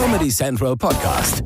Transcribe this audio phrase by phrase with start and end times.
[0.00, 1.42] Comedy Central Podcast.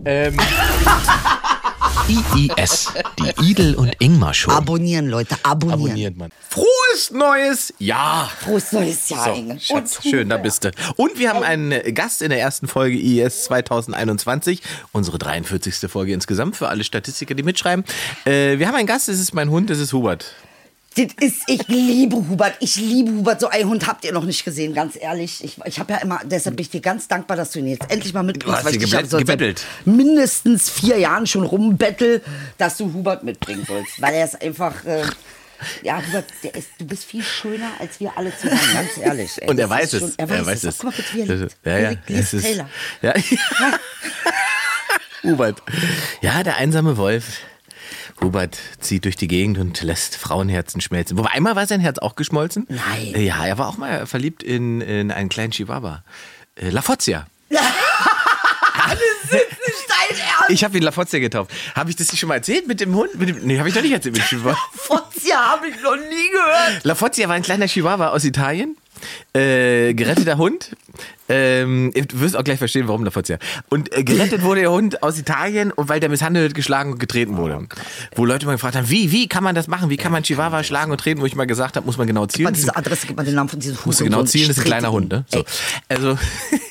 [2.06, 4.50] IIS, die Idel und Ingmar Show.
[4.50, 5.80] Abonnieren, Leute, abonnieren.
[5.82, 6.30] Abonniert man.
[6.50, 8.28] Frohes neues Jahr!
[8.28, 9.58] Frohes neues Jahr, So, Inge.
[9.58, 10.70] Schatz, Und schön, da bist du.
[10.96, 14.60] Und wir haben einen Gast in der ersten Folge IES 2021,
[14.92, 15.90] unsere 43.
[15.90, 17.86] Folge insgesamt für alle Statistiker, die mitschreiben.
[18.26, 20.34] Äh, wir haben einen Gast, das ist mein Hund, das ist Hubert.
[20.94, 23.40] Das ist, ich liebe Hubert, ich liebe Hubert.
[23.40, 25.42] So einen Hund habt ihr noch nicht gesehen, ganz ehrlich.
[25.42, 27.90] Ich, ich habe ja immer, deshalb bin ich dir ganz dankbar, dass du ihn jetzt
[27.90, 28.48] endlich mal mitbringst.
[28.48, 29.64] Du hast weil ihn ich dich ja gebettelt.
[29.86, 32.20] mindestens vier Jahren schon rumbettel,
[32.58, 34.00] dass du Hubert mitbringen sollst.
[34.02, 35.02] Weil er ist einfach, äh,
[35.82, 39.30] ja, Hubert, ist, du bist viel schöner als wir alle zusammen, ganz ehrlich.
[39.40, 39.48] ey.
[39.48, 40.00] Und er weiß ist es.
[40.00, 40.78] schon- Er weiß, es.
[40.78, 41.42] Guck mal wie er liegt.
[41.46, 41.90] ist- Ja, Er ja.
[41.90, 42.68] liegt Es Taylor.
[43.00, 43.14] Ja.
[45.22, 45.62] Hubert.
[46.20, 47.38] Ja, der einsame Wolf.
[48.20, 51.16] Hubert zieht durch die Gegend und lässt Frauenherzen schmelzen.
[51.18, 52.66] Wobei einmal war sein Herz auch geschmolzen.
[52.68, 53.14] Nein.
[53.14, 56.02] Äh, Ja, er war auch mal verliebt in, in einen kleinen Chihuahua.
[56.56, 57.26] Äh, La Foggia.
[59.30, 60.50] Dein Ernst?
[60.50, 61.50] Ich habe ihn La Foggia getauft.
[61.74, 63.14] Habe ich das nicht schon mal erzählt mit dem Hund?
[63.18, 64.58] Mit dem, nee, habe ich doch nicht erzählt mit dem Chihuahua.
[64.74, 66.84] Fozia habe ich noch nie gehört.
[66.84, 68.76] La Foggia war ein kleiner Chihuahua aus Italien.
[69.34, 70.70] Äh, geretteter Hund.
[71.34, 73.38] Ähm, du wirst auch gleich verstehen, warum La Foggia.
[73.70, 77.38] Und äh, gerettet wurde der Hund aus Italien, und weil der misshandelt, geschlagen und getreten
[77.38, 77.66] wurde.
[78.14, 79.88] Wo Leute mal gefragt haben, wie, wie kann man das machen?
[79.88, 81.22] Wie kann man Chihuahua schlagen und treten?
[81.22, 82.44] Wo ich mal gesagt habe, muss man genau zielen.
[82.44, 83.86] Mal diese Adresse, gib mal den Namen von diesem Hund.
[83.86, 85.24] Musst du genau zielen, das ist ein kleiner Hund, ne?
[85.32, 85.42] So.
[85.88, 86.18] Also,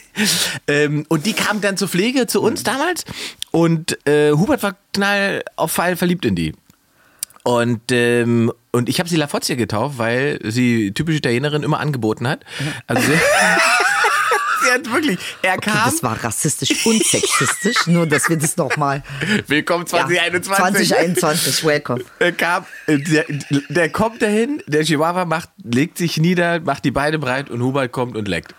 [0.68, 3.06] ähm, und die kam dann zur Pflege zu uns damals
[3.50, 6.54] und äh, Hubert war knall auf Fall verliebt in die.
[7.44, 12.28] Und, ähm, und ich habe sie La Foggia getauft, weil sie typische Italienerin immer angeboten
[12.28, 12.46] hat.
[12.86, 13.18] Also sie, sie
[14.74, 19.04] hat wirklich, er kam, Das war rassistisch und sexistisch, nur dass wir das nochmal.
[19.48, 20.88] willkommen 2021.
[20.90, 22.04] 2021, welcome.
[22.20, 23.26] Er kam, äh, der,
[23.70, 27.92] der kommt dahin, der Chihuahua macht, legt sich nieder, macht die Beine breit und Hubert
[27.92, 28.54] kommt und leckt.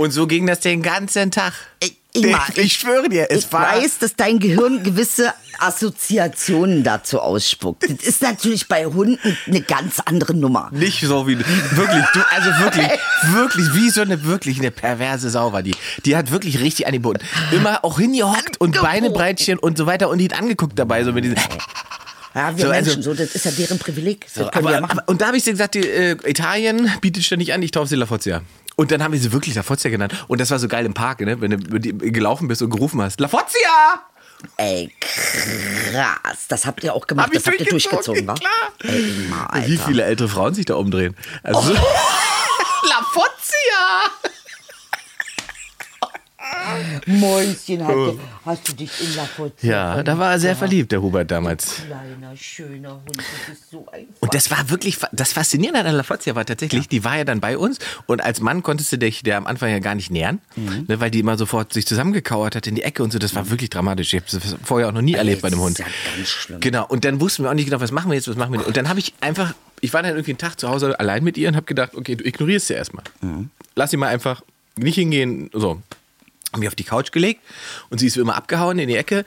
[0.00, 1.52] Und so ging das den ganzen Tag.
[1.80, 3.76] Ey, Ingmar, ich, ich schwöre dir, es ich war.
[3.76, 7.82] weiß, dass dein Gehirn gewisse Assoziationen dazu ausspuckt.
[7.82, 10.70] Das ist natürlich bei Hunden eine ganz andere Nummer.
[10.72, 12.88] Nicht so wie wirklich, du, also wirklich,
[13.34, 15.74] wirklich, wie so eine wirklich eine perverse Sau war die.
[16.06, 17.20] Die hat wirklich richtig angeboten.
[17.52, 18.80] Immer auch hingehockt und.
[18.80, 21.36] Beinebreitchen und so weiter und die hat angeguckt dabei, so mit diesen.
[22.34, 24.26] Ja, wir So, also- Menschen, so, das ist ja deren Privileg.
[24.32, 27.52] Wir Aber, ja aber, und da habe ich sie gesagt, die, äh, Italien bietet ständig
[27.52, 28.40] an, ich taufe sie La Foggia.
[28.80, 30.24] Und dann haben wir sie wirklich La Foggia genannt.
[30.26, 31.38] Und das war so geil im Park, ne?
[31.42, 34.02] wenn du die- gelaufen bist und gerufen hast, La Foggia!
[34.56, 36.46] Ey, krass.
[36.48, 37.26] Das habt ihr auch gemacht.
[37.26, 38.32] Hab das habt ihr durchgezogen, wa?
[38.36, 38.50] klar.
[38.84, 39.14] Ey,
[39.48, 39.68] Alter.
[39.68, 41.14] Wie viele ältere Frauen sich da umdrehen.
[41.42, 44.30] Also, La Foggia!
[47.06, 49.50] Mäuschen, hast du, hast du dich in La Oh.
[49.62, 51.76] Ja, da war er sehr verliebt, der Hubert damals.
[51.86, 56.02] Kleiner, schöner Hund, das ist so ein Und das war wirklich, das Faszinierende an La
[56.02, 59.22] Foggia war tatsächlich, die war ja dann bei uns und als Mann konntest du dich
[59.22, 60.84] der am Anfang ja gar nicht nähern, Mhm.
[60.88, 63.18] ne, weil die immer sofort sich zusammengekauert hat in die Ecke und so.
[63.18, 64.12] Das war wirklich dramatisch.
[64.12, 65.78] Ich habe das vorher auch noch nie erlebt bei einem das Hund.
[65.78, 66.60] ist ja ganz schlimm.
[66.60, 66.86] Genau.
[66.86, 68.66] Und dann wussten wir auch nicht genau, was machen wir jetzt, was machen wir jetzt.
[68.68, 71.38] Und dann habe ich einfach, ich war dann irgendwie einen Tag zu Hause allein mit
[71.38, 73.04] ihr und habe gedacht, okay, du ignorierst sie erstmal.
[73.20, 73.50] Mhm.
[73.76, 74.42] Lass sie mal einfach
[74.76, 75.80] nicht hingehen, so.
[76.52, 77.40] Haben mich auf die Couch gelegt
[77.90, 79.24] und sie ist wie immer abgehauen in die Ecke.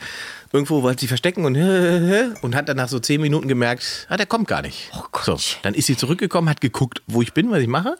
[0.51, 1.56] Irgendwo wollte sie verstecken und,
[2.41, 4.91] und hat dann nach so zehn Minuten gemerkt, ah, der kommt gar nicht.
[4.95, 5.25] Oh Gott.
[5.25, 7.95] so, dann ist sie zurückgekommen, hat geguckt, wo ich bin, was ich mache,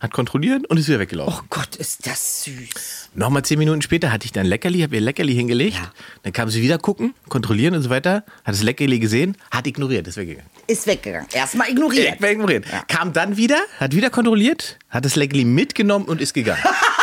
[0.00, 1.34] hat kontrolliert und ist wieder weggelaufen.
[1.36, 3.10] Oh Gott, ist das süß.
[3.14, 5.76] Nochmal zehn Minuten später hatte ich dann Leckerli, habe ihr Leckerli hingelegt.
[5.76, 5.90] Ja.
[6.22, 8.24] Dann kam sie wieder gucken, kontrollieren und so weiter.
[8.44, 10.48] Hat das Leckerli gesehen, hat ignoriert, ist weggegangen.
[10.68, 11.28] Ist weggegangen.
[11.32, 12.20] Erstmal ignoriert.
[12.20, 12.64] Ja, ignoriert.
[12.86, 16.62] Kam dann wieder, hat wieder kontrolliert, hat das Leckerli mitgenommen und ist gegangen.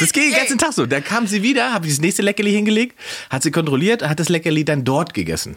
[0.00, 0.86] Das ging den ganzen Tag so.
[0.86, 2.98] Dann kam sie wieder, habe ich das nächste Leckerli hingelegt,
[3.30, 5.56] hat sie kontrolliert, hat das Leckerli dann dort gegessen.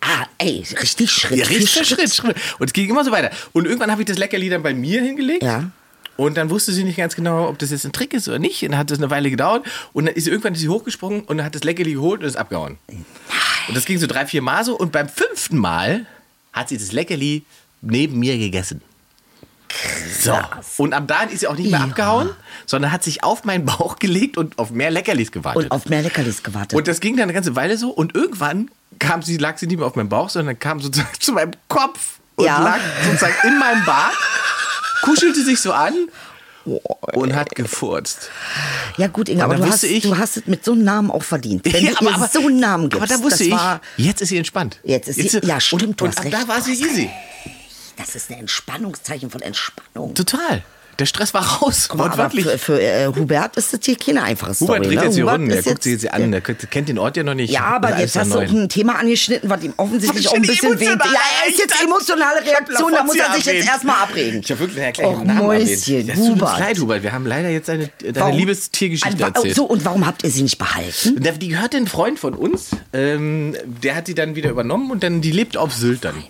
[0.00, 2.14] Ah, ey, richtig Schritt Ja, für Schritt, Schritt.
[2.14, 2.36] Schritt.
[2.58, 3.30] Und es ging immer so weiter.
[3.52, 5.42] Und irgendwann habe ich das Leckerli dann bei mir hingelegt.
[5.42, 5.70] Ja.
[6.16, 8.62] Und dann wusste sie nicht ganz genau, ob das jetzt ein Trick ist oder nicht.
[8.62, 9.66] Und dann hat das eine Weile gedauert.
[9.92, 12.36] Und dann ist sie irgendwann ist sie hochgesprungen und hat das Leckerli geholt und ist
[12.36, 12.78] abgehauen.
[13.68, 14.76] Und das ging so drei, vier Mal so.
[14.76, 16.06] Und beim fünften Mal
[16.52, 17.44] hat sie das Leckerli
[17.80, 18.82] neben mir gegessen.
[20.20, 20.36] So.
[20.78, 21.84] Und ab da ist sie auch nicht mehr Ja.
[21.86, 22.30] abgehauen,
[22.66, 25.64] sondern hat sich auf meinen Bauch gelegt und auf mehr Leckerlis gewartet.
[25.64, 26.76] Und auf mehr Leckerlis gewartet.
[26.76, 29.78] Und das ging dann eine ganze Weile so und irgendwann kam sie, lag sie nicht
[29.78, 32.58] mehr auf meinem Bauch, sondern kam sozusagen zu meinem Kopf und Ja.
[32.62, 34.14] lag sozusagen in meinem Bart,
[35.02, 35.94] kuschelte sich so an
[37.14, 38.28] und hat gefurzt.
[38.98, 41.22] ja gut, Inga, aber du hast, ich- du hast es mit so einem Namen auch
[41.22, 41.64] verdient.
[41.64, 44.20] Wenn Ja, du ihr so einen Namen gibst, aber da wusste das ich, war, jetzt
[44.20, 44.78] ist sie entspannt.
[44.84, 46.34] Jetzt ist sie- ja, stimmt, und, du und hast recht.
[46.34, 47.08] da war sie easy.
[48.00, 50.14] Das ist ein Entspannungszeichen von Entspannung.
[50.14, 50.62] Total.
[51.00, 51.86] Der Stress war raus.
[51.88, 52.44] Guck mal, aber wortwörtlich.
[52.44, 54.80] für, für äh, Hubert ist das hier keine einfache Story.
[54.80, 55.04] Hubert dreht ne?
[55.06, 57.50] jetzt Hubert Runden, der guckt sich jetzt an, der kennt den Ort ja noch nicht.
[57.50, 60.78] Ja, aber jetzt hast du auch ein Thema angeschnitten, was ihm offensichtlich auch ein bisschen
[60.78, 60.88] weht.
[60.88, 64.40] Ja, er ist jetzt emotionale Reaktion, da muss er sich jetzt erstmal abreden.
[64.44, 66.16] Ich habe wirklich gleich Och, den Namen Mäuschen, erwähnt.
[66.18, 66.58] Hubert.
[66.58, 67.02] leid, Hubert.
[67.02, 69.56] Wir haben leider jetzt deine, deine Warum- Liebestiergeschichte oh, erzählt.
[69.56, 71.22] So, und warum habt ihr sie nicht behalten?
[71.40, 75.22] Die gehört ein Freund von uns, ähm, der hat die dann wieder übernommen und dann
[75.22, 76.22] die lebt auf Sylt dann.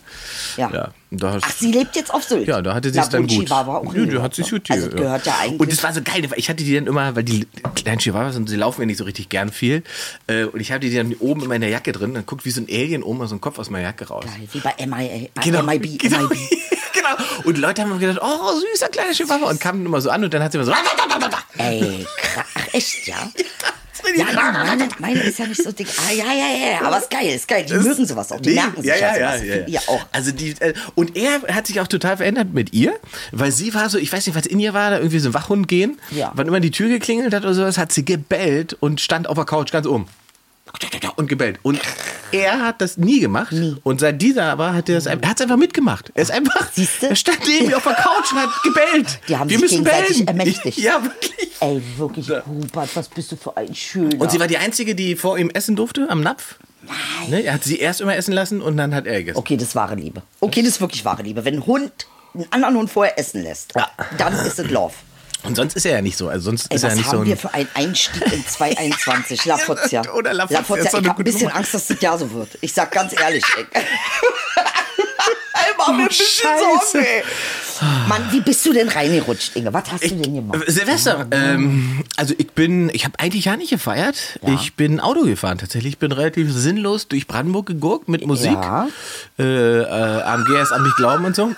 [0.56, 0.70] Ja.
[0.72, 2.46] Ja, da hast, Ach, sie lebt jetzt auf Sylt.
[2.46, 3.30] ja, da hatte sie es dann gut.
[3.30, 4.76] Chihuahua auch Nö, die hat sich gut hier.
[4.76, 5.60] Also gehört ja eigentlich.
[5.60, 8.36] Und es war so geil, weil ich hatte die dann immer, weil die kleinen Chihuahuas
[8.36, 9.82] und sie laufen ja nicht so richtig gern viel.
[10.26, 12.14] Äh, und ich hatte die dann oben in meiner Jacke drin.
[12.14, 14.24] Dann guckt wie so ein Alien oben so ein Kopf aus meiner Jacke raus.
[14.24, 15.98] Geil, wie bei MIA, Genau, MIB.
[15.98, 16.30] genau, MIB.
[16.92, 17.16] genau.
[17.44, 19.50] Und Leute haben immer gedacht, oh, süßer kleiner Chihuahua.
[19.50, 20.72] Und kamen immer so an und dann hat sie immer so.
[21.58, 22.44] Ey, krass.
[22.54, 23.30] Ach, echt, ja?
[24.16, 25.86] Ja, ja meine, meine ist ja nicht so dick.
[26.08, 27.64] Ah, ja, ja, ja, aber ist geil, ist geil.
[27.68, 29.46] Die mögen sowas auch, die Nee, merken sich ja, ja, sowas.
[29.46, 30.06] ja, ja, ihr auch.
[30.12, 32.94] Also die, äh, und er hat sich auch total verändert mit ihr,
[33.32, 35.34] weil sie war so, ich weiß nicht, was in ihr war, da irgendwie so ein
[35.34, 36.00] Wachhund gehen.
[36.10, 36.32] Ja.
[36.34, 39.44] Wann immer die Tür geklingelt hat oder sowas, hat sie gebellt und stand auf der
[39.44, 40.06] Couch ganz oben.
[41.16, 41.58] Und gebellt.
[41.62, 41.78] Und
[42.32, 43.52] er hat das nie gemacht.
[43.82, 46.10] Und seit dieser aber hat er er es einfach mitgemacht.
[46.14, 47.08] Er ist einfach, Siehste?
[47.10, 49.20] er stand neben mir auf der Couch und hat gebellt.
[49.28, 50.38] Die haben Wir sich müssen gegenseitig bellen.
[50.40, 50.78] ermächtigt.
[50.78, 51.50] Ja, wirklich.
[51.60, 54.18] Ey, wirklich, Hubert, was bist du für ein Schöner.
[54.20, 56.56] Und sie war die Einzige, die vor ihm essen durfte am Napf.
[56.86, 57.30] Nein.
[57.30, 57.42] Ne?
[57.42, 59.36] Er hat sie erst immer essen lassen und dann hat er gegessen.
[59.38, 60.22] Okay, das ist wahre Liebe.
[60.40, 61.44] Okay, das ist wirklich wahre Liebe.
[61.44, 61.92] Wenn ein Hund
[62.34, 63.88] einen anderen Hund vorher essen lässt, Ja.
[64.16, 64.94] dann ist es Love.
[65.42, 66.28] Und sonst ist er ja nicht so.
[66.28, 68.46] Also sonst Ey, ist er was nicht haben so ein wir für einen Einstieg in
[68.46, 69.44] 2021?
[69.46, 70.02] Lafozia.
[70.14, 71.56] Oder Lafozia ist doch ich eine habe ein bisschen Nummer.
[71.56, 72.58] Angst, dass das Jahr so wird.
[72.60, 73.82] Ich sag ganz ehrlich, ey.
[75.78, 76.64] Mach mir ein bisschen Scheiße.
[76.92, 77.22] Sorgen, ey.
[78.08, 79.72] Mann, wie bist du denn reingerutscht, Inge?
[79.72, 80.62] Was hast du denn gemacht?
[80.66, 84.38] Äh, Silvester, ähm, also ich bin, ich habe eigentlich ja nicht gefeiert.
[84.46, 85.94] Ich bin Auto gefahren tatsächlich.
[85.94, 88.52] Ich bin relativ sinnlos durch Brandenburg gegurkt mit Musik.
[88.52, 88.88] Ja.
[89.38, 91.54] Äh, äh, AMG erst an mich glauben und so.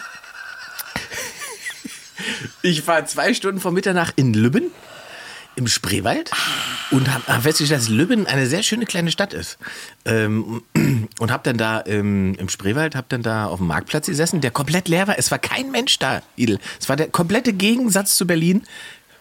[2.63, 4.71] Ich war zwei Stunden vor Mitternacht in Lübben
[5.55, 6.31] im Spreewald
[6.91, 9.59] und habe hab festgestellt, dass Lübben eine sehr schöne kleine Stadt ist.
[10.05, 10.63] Ähm,
[11.19, 14.51] und habe dann da ähm, im Spreewald, habe dann da auf dem Marktplatz gesessen, der
[14.51, 15.19] komplett leer war.
[15.19, 16.59] Es war kein Mensch da, Idel.
[16.81, 18.63] Es war der komplette Gegensatz zu Berlin.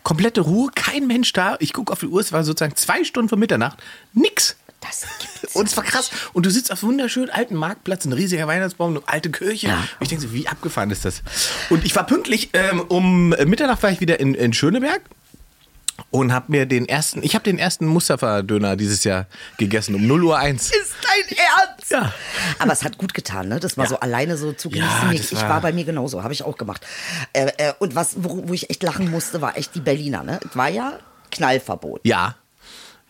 [0.04, 1.58] Komplette Ruhe, kein Mensch da.
[1.60, 3.78] Ich gucke auf die Uhr, es war sozusagen zwei Stunden vor Mitternacht.
[4.14, 4.56] Nix.
[4.82, 5.56] Das gibt's.
[5.56, 6.10] Und es war krass.
[6.34, 9.68] Und du sitzt auf einem wunderschönen alten Marktplatz, ein riesiger Weihnachtsbaum, eine alte Kirche.
[9.70, 11.22] Und ich denke so, wie abgefahren ist das?
[11.70, 15.02] Und ich war pünktlich, ähm, um Mitternacht war ich wieder in, in Schöneberg
[16.10, 20.24] und habe mir den ersten, ich habe den ersten Mustafa-Döner dieses Jahr gegessen, um 0
[20.24, 20.72] Uhr 1.
[20.72, 21.92] Ist dein Ernst?
[21.92, 22.14] Ja.
[22.58, 23.60] Aber es hat gut getan, ne?
[23.60, 24.90] Das mal so alleine so zu genießen.
[25.04, 26.86] Ja, ich war- war bei mir genauso, habe ich auch gemacht.
[27.34, 30.40] Äh, äh, und was, wo, wo ich echt lachen musste, war echt die Berliner, ne?
[30.50, 30.98] Es war ja
[31.30, 32.02] Knallverbot.
[32.04, 32.36] Ja,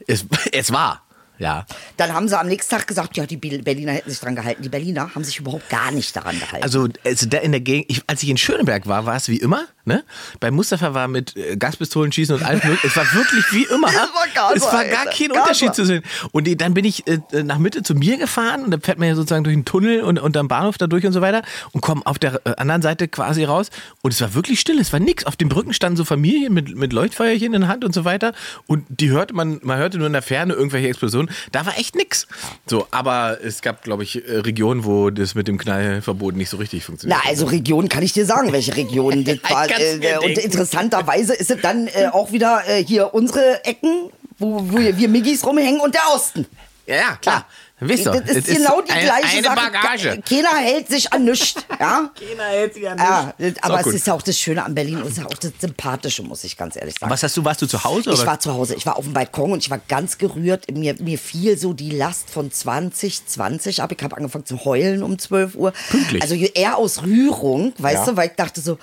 [0.06, 1.04] es, es war.
[1.42, 1.66] Ja.
[1.98, 4.62] Dann haben sie am nächsten Tag gesagt, ja, die Berliner hätten sich dran gehalten.
[4.62, 6.64] Die Berliner haben sich überhaupt gar nicht daran gehalten.
[6.64, 9.38] Also, also da in der Gegend, ich, als ich in Schöneberg war, war es wie
[9.38, 9.66] immer.
[9.84, 10.04] Ne?
[10.40, 12.86] Bei Mustafa war mit äh, Gaspistolen schießen und mögliche.
[12.86, 13.88] Es war wirklich wie immer.
[14.02, 16.04] Es war gar es war gar kein Gar Unterschied zu sehen.
[16.32, 19.08] Und die, dann bin ich äh, nach Mitte zu mir gefahren und dann fährt man
[19.08, 21.42] ja sozusagen durch einen Tunnel und, am Bahnhof da durch und so weiter
[21.72, 23.70] und komme auf der äh, anderen Seite quasi raus.
[24.02, 25.26] Und es war wirklich still, es war nix.
[25.26, 28.34] Auf den Brücken standen so Familien mit, mit Leuchtfeuerchen in der Hand und so weiter.
[28.68, 31.31] Und die hörte man, man hörte nur in der Ferne irgendwelche Explosionen.
[31.52, 32.28] Da war echt nix.
[32.68, 36.58] So, aber es gab, glaube ich, äh, Regionen, wo das mit dem Knallverbot nicht so
[36.58, 37.20] richtig funktioniert.
[37.24, 39.70] Na, also Regionen kann ich dir sagen, welche Regionen das war.
[39.70, 44.78] Äh, und interessanterweise ist es dann äh, auch wieder äh, hier unsere Ecken, wo, wo
[44.78, 46.46] wir Miggis rumhängen und der Osten.
[46.88, 47.46] Ja, ja, klar.
[47.84, 49.56] Wisst doch, Das ist es genau die ein- gleiche eine Sache.
[49.72, 50.22] Bagage.
[50.28, 51.56] Keiner hält sich an nichts.
[51.80, 52.12] Ja?
[52.20, 53.94] Keiner hält sich an Ja, das- aber es gut.
[53.96, 56.44] ist ja auch das Schöne an Berlin und es ist ja auch das Sympathische, muss
[56.44, 57.12] ich ganz ehrlich sagen.
[57.12, 58.12] Was hast du, warst du zu Hause?
[58.12, 58.28] Ich oder?
[58.28, 60.70] war zu Hause, ich war auf dem Balkon und ich war ganz gerührt.
[60.72, 63.92] Mir, mir fiel so die Last von 2020 ab.
[63.92, 65.74] Ich habe angefangen zu heulen um 12 Uhr.
[65.90, 66.22] Pünktlich.
[66.22, 68.12] Also eher aus Rührung, weißt Ja.
[68.12, 68.78] du, weil ich dachte so,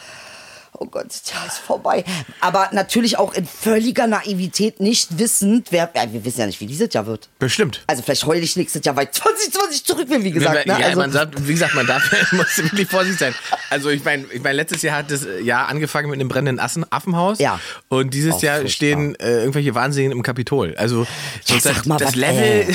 [0.73, 2.05] oh Gott, das Jahr ist vorbei.
[2.41, 6.67] Aber natürlich auch in völliger Naivität, nicht wissend, wer, ja, wir wissen ja nicht, wie
[6.67, 7.29] dieses Jahr wird.
[7.39, 7.83] Bestimmt.
[7.87, 10.67] Also vielleicht heule ich nächstes Jahr, weil 2020 zurück will, wie gesagt.
[10.67, 10.85] ja, ne?
[10.85, 13.35] also, man sagt, wie gesagt, man darf, muss wirklich vorsichtig sein.
[13.71, 16.85] Also ich meine, ich mein, letztes Jahr hat das Jahr angefangen mit einem brennenden Assen,
[16.91, 17.39] Affenhaus.
[17.39, 17.61] Ja.
[17.89, 20.75] Und dieses Oh, Jahr stehen äh, irgendwelche Wahnsinnigen im Kapitol.
[20.77, 21.05] Also
[21.45, 22.43] so Ja, das, sag mal, das was, Level.
[22.71, 22.75] äh,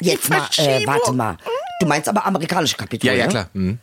[0.00, 1.36] jetzt mal, äh, warte mal.
[1.80, 3.30] Du meinst aber amerikanische Kapitol, Ja, ja, ne?
[3.30, 3.48] klar.
[3.52, 3.78] Mhm.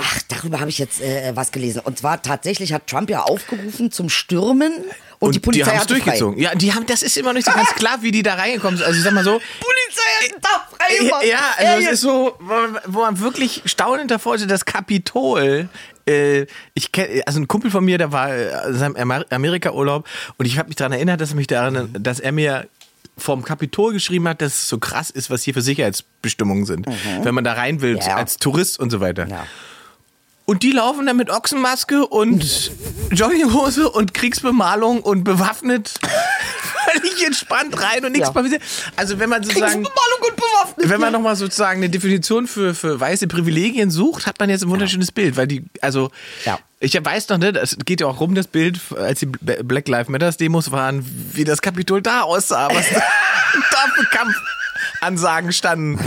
[0.00, 1.80] Ach, darüber habe ich jetzt äh, was gelesen.
[1.84, 4.72] Und zwar tatsächlich hat Trump ja aufgerufen zum Stürmen
[5.18, 5.84] und, die Polizei frei.
[5.86, 6.38] durchgezogen.
[6.40, 8.76] Ja, die haben, das ist immer noch nicht so ganz klar, wie die da reingekommen
[8.76, 8.86] sind.
[8.86, 9.40] Also ich sag mal so.
[9.58, 11.24] Polizei hat da frei gemacht.
[11.28, 12.36] Ja, also es ist so,
[12.86, 15.68] wo, man wirklich staunend davor steht, das Kapitol.
[16.06, 20.06] Äh, ich kenn, also ein Kumpel von mir, der war äh, in seinem Amer- Amerika-Urlaub
[20.36, 22.68] und ich habe mich daran erinnert, dass er mich daran, dass er mir
[23.16, 26.86] vom Kapitol geschrieben hat, dass es so krass ist, was hier für Sicherheitsbestimmungen sind,
[27.24, 28.00] wenn man da rein will Mhm.
[28.06, 28.14] Ja.
[28.16, 29.26] als Tourist und so weiter.
[29.28, 29.44] Ja.
[30.48, 32.70] Und die laufen dann mit Ochsenmaske und
[33.10, 35.92] Jogginghose und Kriegsbemalung und bewaffnet
[36.90, 38.32] völlig entspannt rein und nichts Ja.
[38.32, 38.62] passiert.
[38.96, 40.88] Also wenn man sozusagen, Bemalung und bewaffnet.
[40.88, 44.70] wenn man nochmal sozusagen eine Definition für, für weiße Privilegien sucht, hat man jetzt ein
[44.70, 46.10] wunderschönes Bild, weil die, also
[46.46, 46.58] Ja.
[46.80, 50.08] ich weiß noch, ne, es geht ja auch rum, das Bild, als die Black Lives
[50.08, 53.00] Matters Demos waren, wie das Kapitol da aussah, was da,
[53.70, 54.06] da für
[54.96, 55.98] Kampfansagen standen.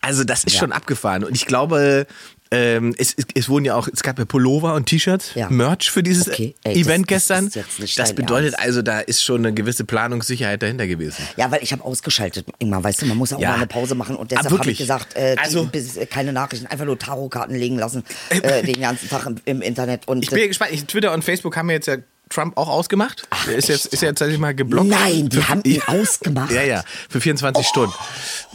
[0.00, 2.06] Also das ist schon abgefahren und ich glaube,
[2.54, 5.48] ähm, es, es, es wurden ja auch, es gab ja Pullover und T-Shirts, Ja.
[5.48, 7.62] Merch für dieses Okay, ey, Event das- das gestern.
[7.64, 8.66] jetzt nicht das dein bedeutet Ernst.
[8.66, 11.26] also, da ist schon eine gewisse Planungssicherheit dahinter gewesen.
[11.36, 12.46] Ja, weil ich habe ausgeschaltet.
[12.58, 13.50] Immer, weißt du, man muss auch Ja.
[13.50, 16.32] mal eine Pause machen und Ah, deshalb habe ich gesagt, äh, Also- bis, äh, keine
[16.32, 20.30] Nachrichten, einfach nur Tarotkarten legen lassen äh, den ganzen Tag im, im Internet und Ich
[20.30, 20.72] bin ja gespannt.
[20.72, 21.96] Ich, Twitter und Facebook haben ja jetzt ja
[22.28, 23.28] Trump auch ausgemacht.
[23.46, 24.88] Der ist jetzt, ist ja tatsächlich mal geblockt.
[24.88, 25.88] Nein, die haben ihn Ja.
[25.88, 26.50] ausgemacht.
[26.52, 27.92] Ja, ja, für 24 Stunden.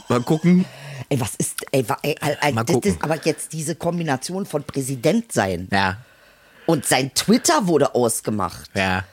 [0.08, 0.66] Mal gucken.
[1.10, 5.68] Ey, was ist, ey, ey, ey, das ist aber jetzt diese Kombination von Präsident sein
[5.72, 5.98] Ja,
[6.66, 8.70] und sein Twitter wurde ausgemacht.
[8.74, 9.04] ja.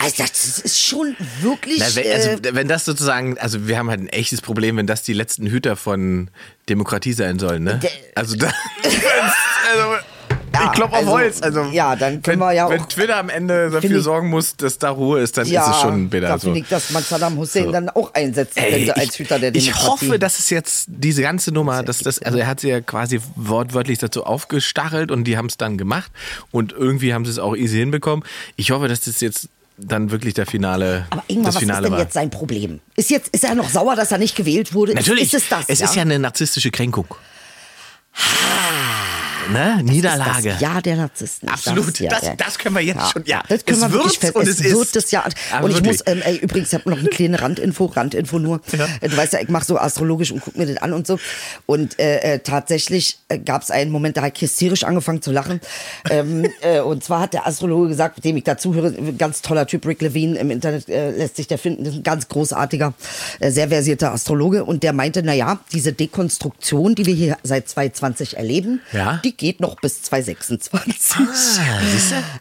[0.00, 1.80] Also das ist schon wirklich.
[1.80, 4.86] Na, wenn, also, äh, wenn das sozusagen, also wir haben halt ein echtes Problem, wenn
[4.86, 6.30] das die letzten Hüter von
[6.68, 7.80] Demokratie sein sollen, ne?
[8.14, 8.46] Also, da,
[9.72, 9.96] also
[10.66, 11.42] ich klopfe auf also, Holz.
[11.42, 14.28] Also, ja, dann können wenn, wir ja Wenn auch- Twitter am Ende dafür ich- sorgen
[14.30, 16.28] muss, dass da Ruhe ist, dann ja, ist es schon bitter.
[16.28, 16.44] da So.
[16.48, 17.72] finde ich, dass man Saddam Hussein So.
[17.72, 20.06] dann auch einsetzen Ey, könnte als Hüter der ich Demokratie.
[20.06, 23.20] hoffe, dass es jetzt diese ganze Nummer, dass das, also er hat sie ja quasi
[23.36, 26.10] wortwörtlich dazu aufgestachelt und die haben es dann gemacht
[26.50, 28.24] und irgendwie haben sie es auch easy hinbekommen.
[28.56, 29.48] Ich hoffe, dass das jetzt
[29.80, 31.98] dann wirklich der Finale, aber irgendwann, das was ist Finale denn war.
[32.00, 32.80] jetzt sein Problem?
[32.96, 34.92] Ist, jetzt, ist er noch sauer, dass er nicht gewählt wurde?
[34.94, 35.64] Natürlich, Ist, ist es das?
[35.68, 37.06] es ist ja eine narzisstische Kränkung.
[39.50, 39.80] Ne?
[39.82, 40.50] Niederlage.
[40.50, 41.48] Das Ja, der Narzissten.
[41.48, 41.88] Absolut.
[41.94, 42.34] Das, ja, Das- ja.
[42.36, 43.42] das können wir jetzt schon- ja.
[43.48, 44.34] Das können Es wir wirklich fest.
[44.36, 44.74] und es es ist.
[44.76, 45.24] wird das ja.
[45.62, 48.60] Und ich muss, ähm, ey, übrigens, ich habe noch eine kleine Randinfo, Randinfo nur.
[48.70, 51.18] Du weißt ja, ich mache so astrologisch und guck mir das an und so.
[51.66, 55.32] Und äh, äh, tatsächlich äh, gab es einen Moment, da habe ich hysterisch angefangen zu
[55.32, 55.60] lachen.
[56.10, 59.86] ähm, äh, und zwar hat der Astrologe gesagt, mit dem ich dazuhöre, ganz toller Typ,
[59.86, 62.92] Rick Levine, im Internet äh, lässt sich der finden, ein ganz großartiger,
[63.40, 64.64] äh, sehr versierter Astrologe.
[64.64, 69.20] Und der meinte, na ja, diese Dekonstruktion, die wir hier seit 2020 erleben, Ja.
[69.24, 71.62] die geht noch bis 2026.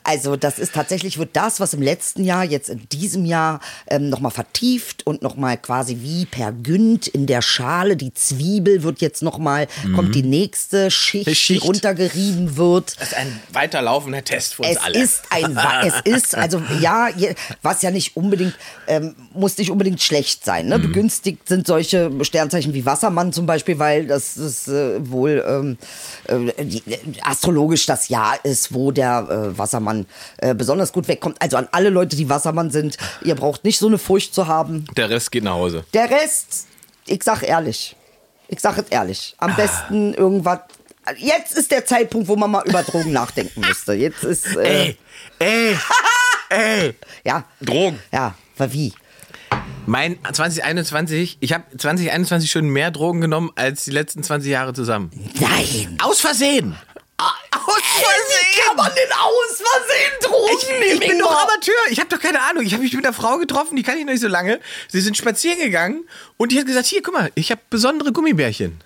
[0.04, 4.10] also das ist tatsächlich, wird das, was im letzten Jahr, jetzt in diesem Jahr ähm,
[4.10, 9.22] nochmal vertieft und nochmal quasi wie per Günd in der Schale, die Zwiebel wird jetzt
[9.24, 11.62] nochmal, kommt die nächste Schicht, Die Schicht.
[11.64, 13.00] die runtergerieben wird.
[13.00, 15.00] Das ist ein weiterlaufender Test für uns Es alle.
[15.02, 17.10] ist ein, es ist, also ja,
[17.62, 18.56] was ja nicht unbedingt,
[18.88, 20.66] ähm, muss nicht unbedingt schlecht sein.
[20.66, 20.70] Mhm.
[20.70, 20.80] Ne?
[20.80, 25.78] Begünstigt sind solche Sternzeichen wie Wassermann zum Beispiel, weil das ist äh, wohl ähm,
[26.26, 26.82] äh, die,
[27.22, 30.06] astrologisch das Jahr ist, wo der äh, Wassermann
[30.38, 31.42] äh, besonders gut wegkommt.
[31.42, 34.86] Also an alle Leute, die Wassermann sind, ihr braucht nicht so eine Furcht zu haben.
[34.96, 35.86] Der Rest geht nach Hause.
[35.94, 36.68] Der Rest,
[37.06, 37.96] ich sag ehrlich,
[38.48, 40.60] ich sag es ehrlich, am besten irgendwas.
[41.18, 43.94] Jetzt ist der Zeitpunkt, wo man mal über Drogen nachdenken müsste.
[43.94, 44.46] Jetzt ist.
[44.58, 44.98] Äh, Ey,
[45.40, 45.78] ey,
[46.50, 46.96] ey.
[47.24, 47.46] Ja.
[47.62, 48.00] Drogen.
[48.12, 48.94] Ja, war wie?
[49.86, 55.12] Mein 2021, ich habe 2021 schon mehr Drogen genommen als die letzten 20 Jahre zusammen.
[55.40, 55.98] Nein.
[56.04, 56.76] Aus Versehen.
[57.18, 61.32] Aus Wie kann man denn aus Versehen Drogen Ich, ich bin doch?
[61.44, 61.74] Amateur.
[61.90, 62.64] Ich habe doch keine Ahnung.
[62.64, 64.60] Ich habe mich mit einer Frau getroffen, die kann ich noch nicht so lange.
[64.88, 66.04] Sie sind spazieren gegangen
[66.38, 68.82] und die hat gesagt, hier, guck mal, ich habe besondere Gummibärchen.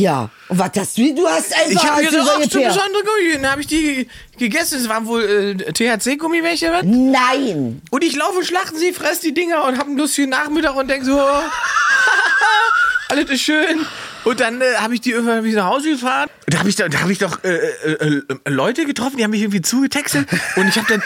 [0.00, 0.30] Ja.
[0.48, 1.14] Und was hast du?
[1.14, 1.70] Du hast einfach.
[1.84, 3.42] Ich habe gesagt, du ach, so Peer- besondere Gummibärchen.
[3.42, 4.78] Dann habe ich die gegessen.
[4.80, 6.72] Es waren wohl äh, THC-Gummibärchen.
[6.72, 6.82] was?
[6.84, 7.82] Nein.
[7.90, 11.04] Und ich laufe, schlachten sie, fress die Dinger und habe einen lustigen Nachmittag und denk
[11.04, 11.18] so,
[13.08, 13.86] alles ist schön.
[14.24, 16.28] Und dann äh, habe ich die irgendwann wieder nach Hause gefahren.
[16.46, 19.24] Und da habe ich, da, da hab ich doch äh, äh, äh, Leute getroffen, die
[19.24, 20.28] haben mich irgendwie zugetextet.
[20.56, 21.02] Und ich habe dann,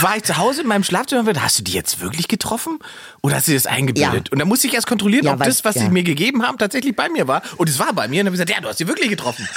[0.00, 2.28] war ich zu Hause in meinem Schlafzimmer und hab gedacht, hast du die jetzt wirklich
[2.28, 2.78] getroffen?
[3.22, 4.28] Oder hast du das eingebildet?
[4.28, 4.32] Ja.
[4.32, 5.82] Und dann musste ich erst kontrollieren, Ja, ob weil- das, was ja.
[5.82, 7.42] sie mir gegeben haben, tatsächlich bei mir war.
[7.56, 8.20] Und es war bei mir.
[8.20, 9.48] Und dann habe ich gesagt, ja, du hast sie wirklich getroffen.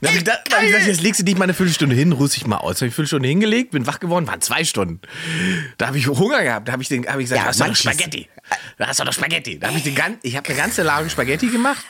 [0.00, 1.96] Dann habe ich, da- dann hab ich gesagt, jetzt legst du dich mal eine Viertelstunde
[1.96, 2.60] hin, ruhst dich mal aus.
[2.60, 5.00] Dann habe ich eine Viertelstunde hingelegt, bin wach geworden, waren zwei Stunden.
[5.78, 6.68] Da habe ich Hunger gehabt.
[6.68, 8.28] Da habe ich, den- hab ich gesagt, Ja, hast du noch Spaghetti?
[8.76, 9.58] Da hast du noch Spaghetti.
[9.58, 11.84] Da habe ich, den ich hab eine ganze Ladung Spaghetti gemacht,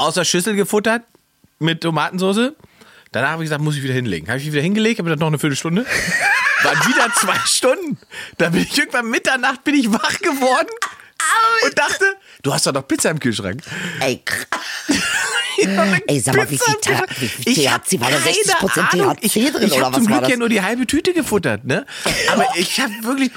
[0.00, 1.02] aus der Schüssel gefuttert
[1.58, 2.52] mit Tomatensauce.
[3.12, 4.28] Danach habe ich gesagt, muss ich wieder hinlegen.
[4.28, 5.84] Habe ich wieder hingelegt, habe dann noch eine Viertelstunde.
[6.62, 7.98] Waren wieder zwei Stunden.
[8.38, 10.68] Da bin ich irgendwann Mitternacht bin ich wach geworden
[11.66, 12.04] und dachte,
[12.42, 13.62] du hast doch noch Pizza im Kühlschrank.
[14.00, 14.22] Ey,
[16.06, 18.00] Ey, sag mal, wie viel Ta- wie viel Ich THC?
[18.00, 19.16] War da keine 60% Ahnung.
[19.16, 20.38] THC ich, drin Ich oder habe was zum war Glück ja das?
[20.38, 21.84] nur die halbe Tüte gefuttert, ne?
[22.32, 23.30] Aber ich habe wirklich...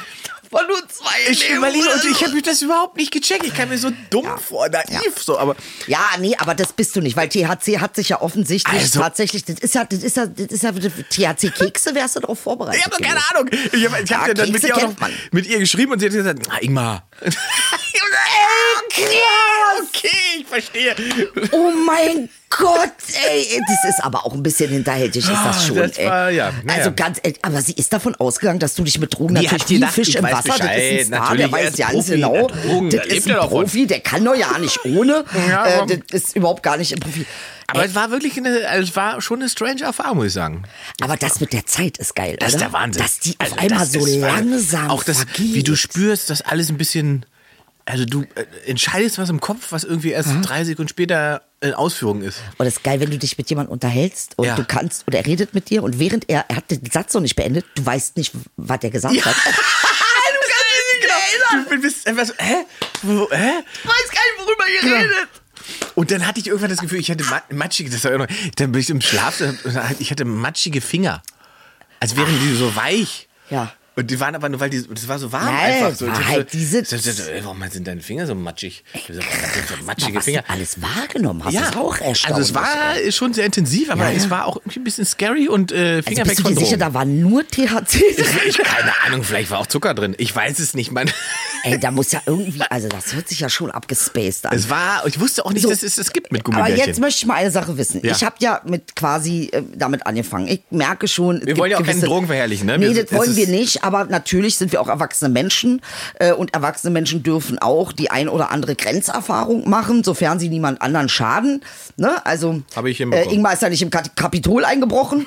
[0.53, 1.31] war nur zwei.
[1.31, 3.43] Ich überlege, und ich habe das überhaupt nicht gecheckt.
[3.45, 5.55] Ich kam mir so dumm vor, naiv so, aber
[5.88, 9.43] Ja, nee, aber das bist du nicht, weil THC hat sich ja offensichtlich Also- tatsächlich,
[9.45, 12.79] das ist ja, das ist ja, das ist ja THC-Kekse, wärst du darauf vorbereitet.
[12.79, 13.19] ich habe doch keine.
[13.31, 13.50] Ahnung.
[13.72, 14.93] Ich habe hab Ja, ja dann mit ihr, noch,
[15.31, 17.07] mit ihr geschrieben und sie hat gesagt, na Ingmar.
[18.88, 19.07] okay,
[19.81, 20.95] okay, ich verstehe.
[21.51, 22.91] Oh mein Gott,
[23.29, 23.60] ey.
[23.67, 25.77] Das ist aber auch ein bisschen hinterhältig, ist das schon.
[25.79, 26.05] Ah, das ey.
[26.36, 26.79] ja, naja.
[26.79, 29.69] Also ganz, ehrlich, aber sie ist davon ausgegangen, dass du dich mit Drogen Die natürlich
[29.69, 31.77] wie ein Fisch im Wasser, das ist Bescheid, ein Star, natürlich, der er weiß ist
[31.77, 32.31] ganz Profi, genau.
[32.33, 33.36] der Drogen, das da ist ein.
[33.50, 35.25] Profi, der kann doch ja nicht ohne.
[35.50, 37.25] Ja, äh, das ist überhaupt gar nicht im Profi.
[37.67, 40.63] Aber es war wirklich eine, also es war schon eine strange Erfahrung, muss ich sagen.
[41.01, 42.65] Aber das mit der Zeit ist geil, Das ist oder?
[42.65, 43.01] der Wahnsinn.
[43.01, 45.53] Dass die Also auf einmal das so ist- langsam Auch das, vergeht.
[45.55, 47.25] wie du spürst, dass alles ein bisschen.
[47.85, 52.21] Also du äh, entscheidest was im Kopf, was irgendwie erst drei Sekunden später in Ausführung
[52.21, 52.39] ist.
[52.57, 54.55] Und es ist geil, wenn du dich mit jemandem unterhältst und Ja.
[54.55, 57.21] du kannst, und er redet mit dir und während er, er hat den Satz noch
[57.21, 59.35] nicht beendet, du weißt nicht, was er gesagt hat.
[61.01, 61.69] genau.
[61.69, 62.65] Du bist einfach so, hä?
[63.01, 63.35] Wo, hä?
[63.83, 64.95] weiß gar nicht, worüber ihr Genau.
[64.95, 65.27] redet.
[65.95, 68.71] Und dann hatte ich irgendwann das Gefühl, ich hatte ma- matschige, das war immer, dann
[68.71, 69.41] bin ich im Schlaf,
[69.99, 71.21] ich hatte matschige Finger.
[71.99, 73.27] Als wären die so weich.
[73.49, 73.71] Ja.
[73.95, 76.07] Und die waren aber nur, weil die, das war so warm Nein, einfach so.
[76.07, 78.83] war Ich halt so, diese- so, so, ey, warum sind deine Finger so matschig?
[78.93, 80.41] Ich so, was sind so matschige was Finger.
[80.41, 82.25] du alles wahrgenommen hast, ist auch erstaunlich.
[82.27, 84.17] Also es war schon sehr intensiv, aber Ja, ja.
[84.17, 86.63] es war auch ein bisschen scary und äh, also Finger bist weg du dir von
[86.65, 88.25] sicher, da war nur THC drin?
[88.47, 90.15] Ich, keine Ahnung, vielleicht war auch Zucker drin.
[90.17, 91.12] Ich weiß es nicht, man.
[91.65, 94.53] Ey, da muss ja irgendwie, also das hört sich ja schon abgespaced an.
[94.55, 95.70] Es war, ich wusste auch nicht, So.
[95.70, 96.88] dass es das gibt mit Aber Gummibärchen.
[96.88, 98.01] jetzt möchte ich mal eine Sache wissen.
[98.03, 98.12] Ja.
[98.12, 100.48] Ich habe ja mit quasi äh, damit angefangen.
[100.50, 101.38] Ich merke schon.
[101.38, 102.77] es Wir wollen ja auch keine gewisse- Drogen verherrlichen, ne?
[102.77, 103.84] Nee, Wir- das es wollen wir nicht.
[103.84, 105.82] Aber natürlich sind wir auch erwachsene Menschen.
[106.20, 110.82] Äh, und erwachsene Menschen dürfen auch die ein oder andere Grenzerfahrung machen, sofern sie niemand
[110.82, 111.62] anderen schaden.
[111.96, 112.25] Ne?
[112.25, 115.25] Also, Habe ich äh, Ingmar ist ja nicht im Kapitol eingebrochen,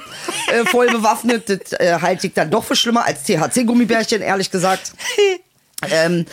[0.52, 1.48] äh, voll bewaffnet.
[1.48, 4.92] Das äh, halte ich dann doch für schlimmer als THC-Gummibärchen, ehrlich gesagt.
[5.90, 6.24] Ähm,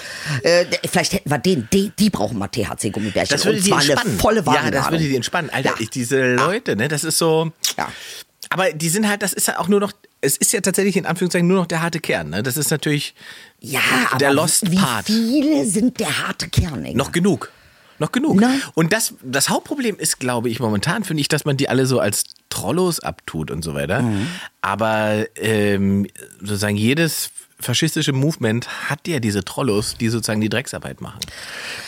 [0.44, 3.36] äh, vielleicht hätten wir den, die, die brauchen mal THC-Gummibärchen.
[3.36, 4.18] Das würde die entspannen.
[4.18, 5.50] volle ja, das würde die entspannen.
[5.50, 5.76] Alter, Ja.
[5.80, 7.52] ich, diese Leute, ne, das ist so.
[7.78, 7.92] Ja.
[8.50, 11.06] Aber die sind halt, das ist ja auch nur noch, es ist ja tatsächlich in
[11.06, 12.44] Anführungszeichen nur noch der harte Kern, ne?
[12.44, 13.16] Das ist natürlich
[13.60, 15.08] Ja, aber der Lost wie Part.
[15.08, 16.86] viele sind der harte Kern?
[16.86, 16.98] Inge?
[16.98, 17.52] Noch genug.
[18.00, 18.38] Noch genug.
[18.40, 18.54] Na?
[18.76, 22.00] Und das, das Hauptproblem ist, glaube ich, momentan, finde ich, dass man die alle so
[22.00, 24.02] als Trollos abtut und so weiter.
[24.04, 24.28] Mhm.
[24.62, 26.08] Aber ähm,
[26.40, 27.30] sozusagen jedes
[27.64, 31.20] faschistische Movement hat ja diese Trollos, die sozusagen die Drecksarbeit machen.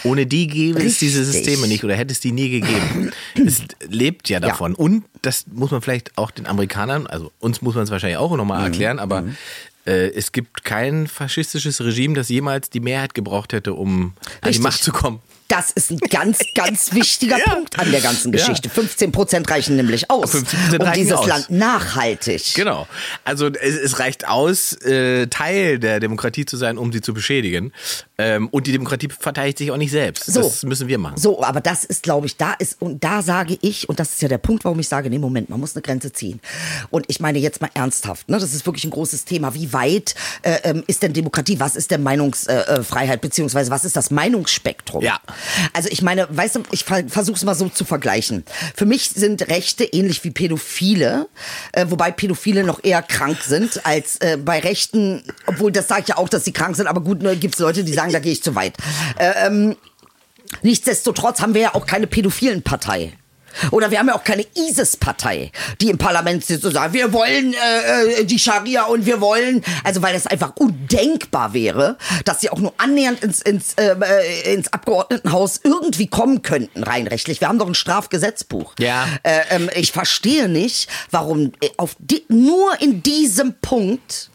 [0.03, 1.45] Ohne die gäbe es diese Richtig.
[1.45, 3.11] Systeme nicht oder hätte es die nie gegeben.
[3.45, 4.73] es lebt ja davon.
[4.75, 8.35] Und das muss man vielleicht auch den Amerikanern, also uns muss man es wahrscheinlich auch
[8.35, 8.65] nochmal Mhm.
[8.65, 9.23] erklären, aber
[9.85, 14.11] äh, es gibt kein faschistisches Regime, das jemals die Mehrheit gebraucht hätte, um an
[14.43, 14.63] die Richtig.
[14.63, 15.19] Macht zu kommen.
[15.47, 17.53] Das ist ein ganz, ganz wichtiger Ja.
[17.53, 18.39] Punkt an der ganzen Ja.
[18.39, 18.69] Geschichte.
[18.69, 21.27] 15 Prozent reichen nämlich aus, 15% um dieses aus.
[21.27, 22.53] Land nachhaltig.
[22.55, 22.87] Genau.
[23.23, 27.71] Also es, es reicht aus, äh, Teil der Demokratie zu sein, um sie zu beschädigen.
[28.17, 30.25] Ähm, und die Demokratie verteidigt sich auch nicht selbst.
[30.25, 30.41] So.
[30.41, 31.17] Das müssen wir machen.
[31.17, 34.21] So, aber das ist, glaube ich, da ist, und da sage ich, und das ist
[34.21, 36.39] ja der Punkt, warum ich sage, nee, Moment, man muss eine Grenze ziehen.
[36.89, 39.53] Und ich meine jetzt mal ernsthaft, ne, das ist wirklich ein großes Thema.
[39.53, 41.59] Wie weit äh, ähm, ist denn Demokratie?
[41.59, 45.03] Was ist denn Meinungsfreiheit, äh, beziehungsweise was ist das Meinungsspektrum?
[45.03, 45.19] Ja.
[45.73, 48.43] Also ich meine, weißt du, ich versuche es mal so zu vergleichen.
[48.75, 51.27] Für mich sind Rechte ähnlich wie Pädophile,
[51.71, 56.07] äh, wobei Pädophile noch eher krank sind als äh, bei Rechten, obwohl das sage ich
[56.09, 58.19] ja auch, dass sie krank sind, aber gut, ne, gibt es Leute, die sagen, da
[58.19, 58.75] gehe ich zu weit.
[59.17, 59.75] Äh, ähm,
[60.61, 63.13] Nichtsdestotrotz haben wir ja auch keine pädophilen Partei.
[63.71, 67.53] Oder wir haben ja auch keine ISIS-Partei, die im Parlament sitzt und sagt, wir wollen
[67.53, 72.49] äh, äh, die Scharia und wir wollen, also weil das einfach undenkbar wäre, dass sie
[72.49, 77.41] auch nur annähernd ins, ins, äh, äh, ins Abgeordnetenhaus irgendwie kommen könnten, rein rechtlich.
[77.41, 78.73] Wir haben doch ein Strafgesetzbuch.
[78.79, 79.05] Ja.
[79.23, 84.29] Äh, ähm, ich verstehe nicht, warum äh, auf die, nur in diesem Punkt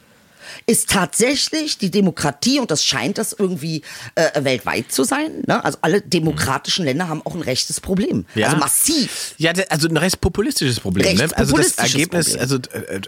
[0.67, 3.83] ist tatsächlich die Demokratie, und das scheint das irgendwie
[4.15, 5.65] äh, weltweit zu sein, ne?
[5.65, 8.27] also alle demokratischen Länder haben auch ein rechtes Problem.
[8.35, 8.49] Ja.
[8.49, 9.35] Also massiv.
[9.39, 11.17] Ja, also ein recht populistisches Problem.
[11.17, 11.29] Ne?
[11.35, 12.43] Also das Ergebnis, Problem.
[12.43, 13.01] also äh, äh,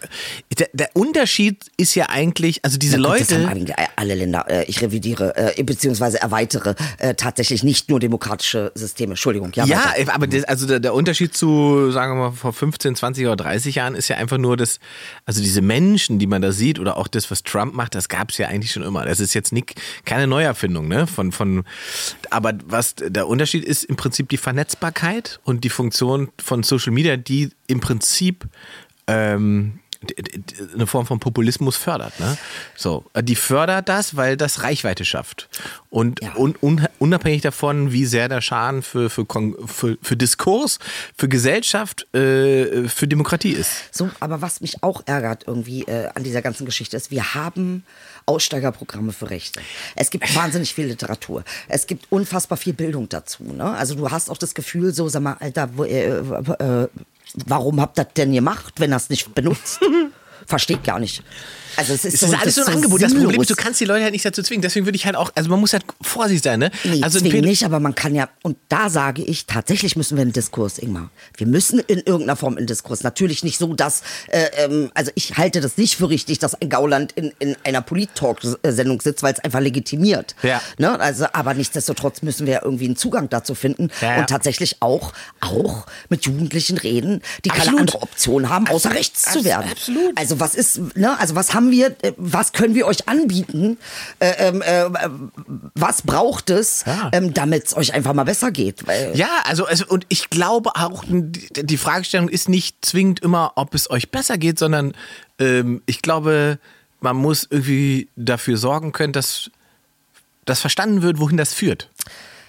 [0.59, 3.51] der, der Unterschied ist ja eigentlich, also diese Na gut, Das haben Leute.
[3.51, 9.13] eigentlich alle Länder, äh, ich revidiere, äh, beziehungsweise erweitere äh, tatsächlich nicht nur demokratische Systeme.
[9.13, 9.65] Entschuldigung, ja.
[9.65, 10.15] Ja, weiter.
[10.15, 13.75] aber das, also der, der Unterschied zu, sagen wir mal, vor 15, 20 oder 30
[13.75, 14.79] Jahren ist ja einfach nur das,
[15.27, 18.31] also diese Menschen, die man da sieht oder auch das, was Trump macht, das gab
[18.31, 19.05] es ja eigentlich schon immer.
[19.05, 21.07] Das ist jetzt nicht, keine Neuerfindung, ne?
[21.07, 21.65] Von, von,
[22.31, 27.17] aber was der Unterschied ist im Prinzip die Vernetzbarkeit und die Funktion von Social Media,
[27.17, 28.47] die im Prinzip
[29.07, 29.81] ähm,
[30.75, 32.19] eine Form von Populismus fördert.
[32.21, 32.37] Ne?
[32.77, 35.49] So, äh, die fördert das, weil das Reichweite schafft.
[35.91, 36.35] Und Ja.
[36.37, 39.27] un, un, unabhängig davon, wie sehr der Schaden für, für,
[39.67, 40.79] für, für Diskurs,
[41.17, 43.71] für Gesellschaft, äh, für Demokratie ist.
[43.95, 47.85] So, aber was mich auch ärgert irgendwie äh, an dieser ganzen Geschichte ist, wir haben
[48.27, 49.61] Aussteigerprogramme für Rechte.
[49.97, 51.45] Es gibt wahnsinnig viel Literatur.
[51.69, 53.43] Es gibt unfassbar viel Bildung dazu.
[53.45, 53.65] Ne?
[53.65, 56.89] Also du hast auch das Gefühl, so sag mal, Alter, wo, äh, äh,
[57.47, 59.81] warum habt ihr das denn gemacht, wenn ihr es nicht benutzt?
[60.47, 61.23] Versteht gar nicht.
[61.77, 63.03] Also es ist, Es so, ist alles so ein Angebot.
[63.03, 63.45] Das Problem sinnlos.
[63.45, 64.63] ist, du kannst die Leute halt nicht dazu zwingen.
[64.63, 66.71] Deswegen würde ich halt auch, also man muss halt vorsichtig sein, ne?
[66.85, 70.23] Nee, also zwingen nicht, aber man kann ja, und da sage ich, tatsächlich müssen wir
[70.23, 71.11] einen Diskurs, Ingmar.
[71.37, 73.03] Wir müssen in irgendeiner Form einen Diskurs.
[73.03, 76.69] Natürlich nicht so, dass, äh, ähm, also ich halte das nicht für richtig, dass ein
[76.69, 80.35] Gauland in, in einer Polit-Talk-Sendung sitzt, weil es einfach legitimiert.
[80.43, 80.61] Ja.
[80.79, 80.99] Ne?
[81.01, 84.21] Also, aber nichtsdestotrotz müssen wir ja irgendwie einen Zugang dazu finden Ja, ja.
[84.21, 87.81] und tatsächlich auch, auch mit Jugendlichen reden, die keine Absolut.
[87.81, 89.71] andere Option haben, außer rechts zu werden.
[89.71, 90.19] absolut.
[90.19, 93.79] Also was ist, ne, also was haben wir, äh, was können wir euch anbieten?
[94.19, 94.85] Äh, ähm, äh,
[95.75, 97.11] was braucht es, Ja.
[97.13, 98.87] ähm, damit es euch einfach mal besser geht?
[98.87, 103.75] Weil, Ja, also, also und ich glaube auch, die, Fragestellung ist nicht zwingend immer, ob
[103.75, 104.95] es euch besser geht, sondern
[105.39, 106.59] ähm, ich glaube,
[107.01, 109.51] man muss irgendwie dafür sorgen können, dass
[110.45, 111.89] das verstanden wird, wohin das führt.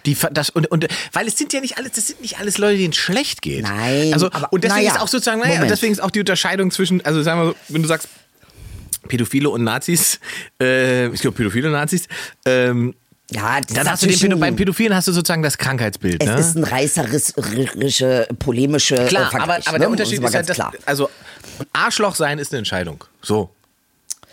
[0.06, 2.78] Die, das, und, und, weil es sind ja nicht alles, das sind nicht alles Leute,
[2.78, 3.63] denen es schlecht geht.
[3.63, 5.71] Nein, Also, aber- und deswegen naja, ist auch sozusagen, naja, Moment.
[5.71, 8.10] deswegen ist auch die Unterscheidung zwischen, also sagen wir so, wenn du sagst,
[9.08, 10.20] Pädophile und Nazis,
[10.62, 12.08] äh, ich glaube Pädophile und Nazis,
[12.46, 12.94] ähm,
[13.32, 16.22] ja, das dann ist hast du den beim Pädophilen hast du sozusagen das Krankheitsbild.
[16.22, 16.39] Es ne?
[16.39, 19.82] ist ein reißerische, polemische äh, Klar, aber, Vergleich, aber ne?
[19.82, 20.74] der Unterschied mal ist halt, klar.
[20.86, 21.10] also
[21.72, 23.04] Arschloch sein ist eine Entscheidung.
[23.22, 23.53] So.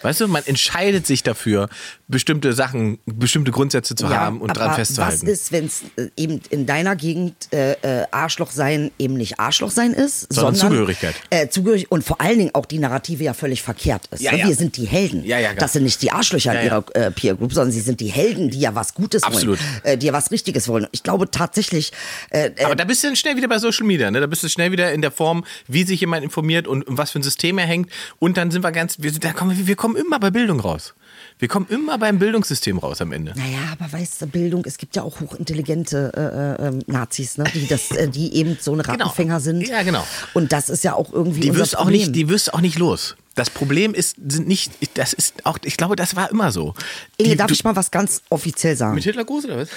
[0.03, 1.69] Weißt du, man entscheidet sich dafür,
[2.09, 5.23] bestimmte Sachen, bestimmte Grundsätze zu haben und dran aber festzuhalten.
[5.23, 5.83] Was ist, wenn es
[6.17, 10.71] eben in deiner Gegend äh, äh, Arschloch sein eben nicht Arschloch sein ist, Sondern sondern,
[10.79, 11.15] Zugehörigkeit.
[11.31, 14.21] Äh, Zugehörig und vor allen Dingen auch die Narrative ja völlig verkehrt ist.
[14.23, 14.39] Ja, ne?
[14.41, 14.49] ja.
[14.49, 15.25] Wir sind die Helden.
[15.25, 16.73] Ja, ja, das sind nicht die Arschlöcher Ja, in ja.
[16.77, 19.59] ihrer äh, Peer Group, sondern sie sind die Helden, die ja was Gutes Absolut.
[19.61, 20.87] wollen, äh, die ja was Richtiges wollen.
[20.93, 21.93] Ich glaube tatsächlich,
[22.31, 24.21] äh, äh, aber da bist du dann schnell wieder bei Social Media, ne?
[24.21, 27.11] Da bist du schnell wieder in der Form, wie sich jemand informiert und um was
[27.13, 27.91] für ein System er hängt.
[28.19, 30.95] Und dann sind wir ganz, wir, da kommen, wir- wir kommen immer bei Bildung raus.
[31.39, 33.33] Wir kommen immer beim Bildungssystem raus am Ende.
[33.35, 37.45] Naja, aber weißt du, Bildung, es gibt ja auch hochintelligente äh, äh, ähm, Nazis, ne?
[37.55, 38.95] die, das, äh, die eben so eine Genau.
[39.07, 39.67] Rattenfänger sind.
[39.67, 40.07] Ja, genau.
[40.35, 42.01] Und das ist ja auch irgendwie Die wirst auch Problem.
[42.01, 43.17] nicht, die wirst du auch nicht los.
[43.37, 46.75] Das Problem ist, sind nicht, das ist auch, ich glaube, das war immer so.
[47.17, 48.95] Inge, Die- darf du- ich mal was ganz offiziell sagen?
[48.95, 49.69] Mit Hitler Gruß oder was?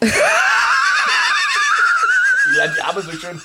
[2.56, 3.40] ja, die Arme so schön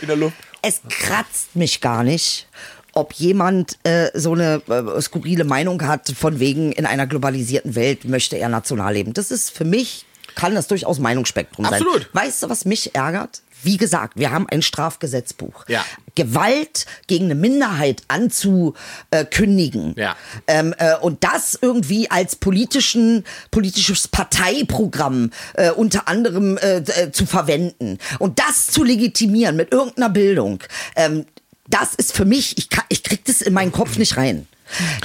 [0.00, 0.36] in der Luft.
[0.62, 2.46] Es kratzt mich gar nicht,
[2.94, 8.04] ob jemand äh, so eine äh, skurrile Meinung hat, von wegen in einer globalisierten Welt
[8.04, 9.12] möchte er national leben.
[9.12, 12.02] Das ist für mich, kann das durchaus Meinungsspektrum Absolut.
[12.02, 12.06] sein.
[12.12, 13.42] Weißt du, was mich ärgert?
[13.62, 15.66] Wie gesagt, wir haben ein Strafgesetzbuch.
[15.68, 15.84] Ja.
[16.14, 20.16] Gewalt gegen eine Minderheit anzukündigen Ja.
[20.46, 27.26] ähm, äh, und das irgendwie als politischen, politisches Parteiprogramm äh, unter anderem äh, äh, zu
[27.26, 30.62] verwenden und das zu legitimieren mit irgendeiner Bildung,
[30.96, 31.26] ähm,
[31.70, 34.46] das ist für mich, ich, kann, ich krieg das in meinen Kopf nicht rein.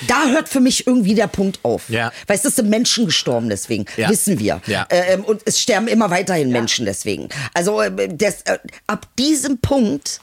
[0.08, 1.90] Da hört für mich irgendwie der Punkt auf.
[1.90, 2.12] Ja.
[2.28, 4.10] Du, es sind Menschen gestorben deswegen, Ja.
[4.10, 4.62] wissen wir.
[4.68, 4.86] Ja.
[4.90, 7.30] Ähm, und es sterben immer weiterhin Menschen deswegen.
[7.54, 10.20] Also äh, das, äh, ab diesem Punkt,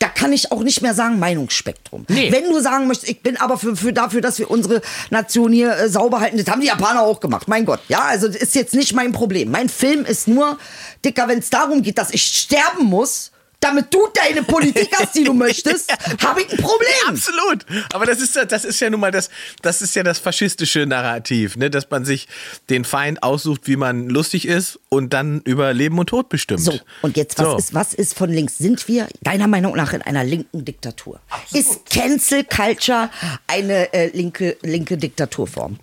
[0.00, 2.04] da kann ich auch nicht mehr sagen Meinungsspektrum.
[2.08, 2.30] Nee.
[2.30, 5.74] Wenn du sagen möchtest, ich bin aber für, für dafür, dass wir unsere Nation hier
[5.74, 7.48] äh, sauber halten, das haben die Japaner auch gemacht.
[7.48, 9.50] Mein Gott, ja, also das ist jetzt nicht mein Problem.
[9.50, 10.58] Mein Film ist nur,
[11.04, 13.30] Dicker, wenn es darum geht, dass ich sterben muss,
[13.64, 15.90] damit du deine Politik hast, die du möchtest,
[16.22, 16.88] habe ich ein Problem.
[17.08, 17.64] Absolut.
[17.94, 19.30] Aber das ist, das ist ja nun mal das,
[19.62, 21.70] das ist ja das faschistische Narrativ, ne?
[21.70, 22.28] dass man sich
[22.68, 26.60] den Feind aussucht, wie man lustig ist und dann über Leben und Tod bestimmt.
[26.60, 27.56] So, und jetzt, was, So.
[27.56, 28.58] ist, was ist von links?
[28.58, 31.20] Sind wir deiner Meinung nach in einer linken Diktatur?
[31.52, 33.08] Ist Cancel Culture
[33.46, 35.78] eine äh, linke, linke Diktaturform?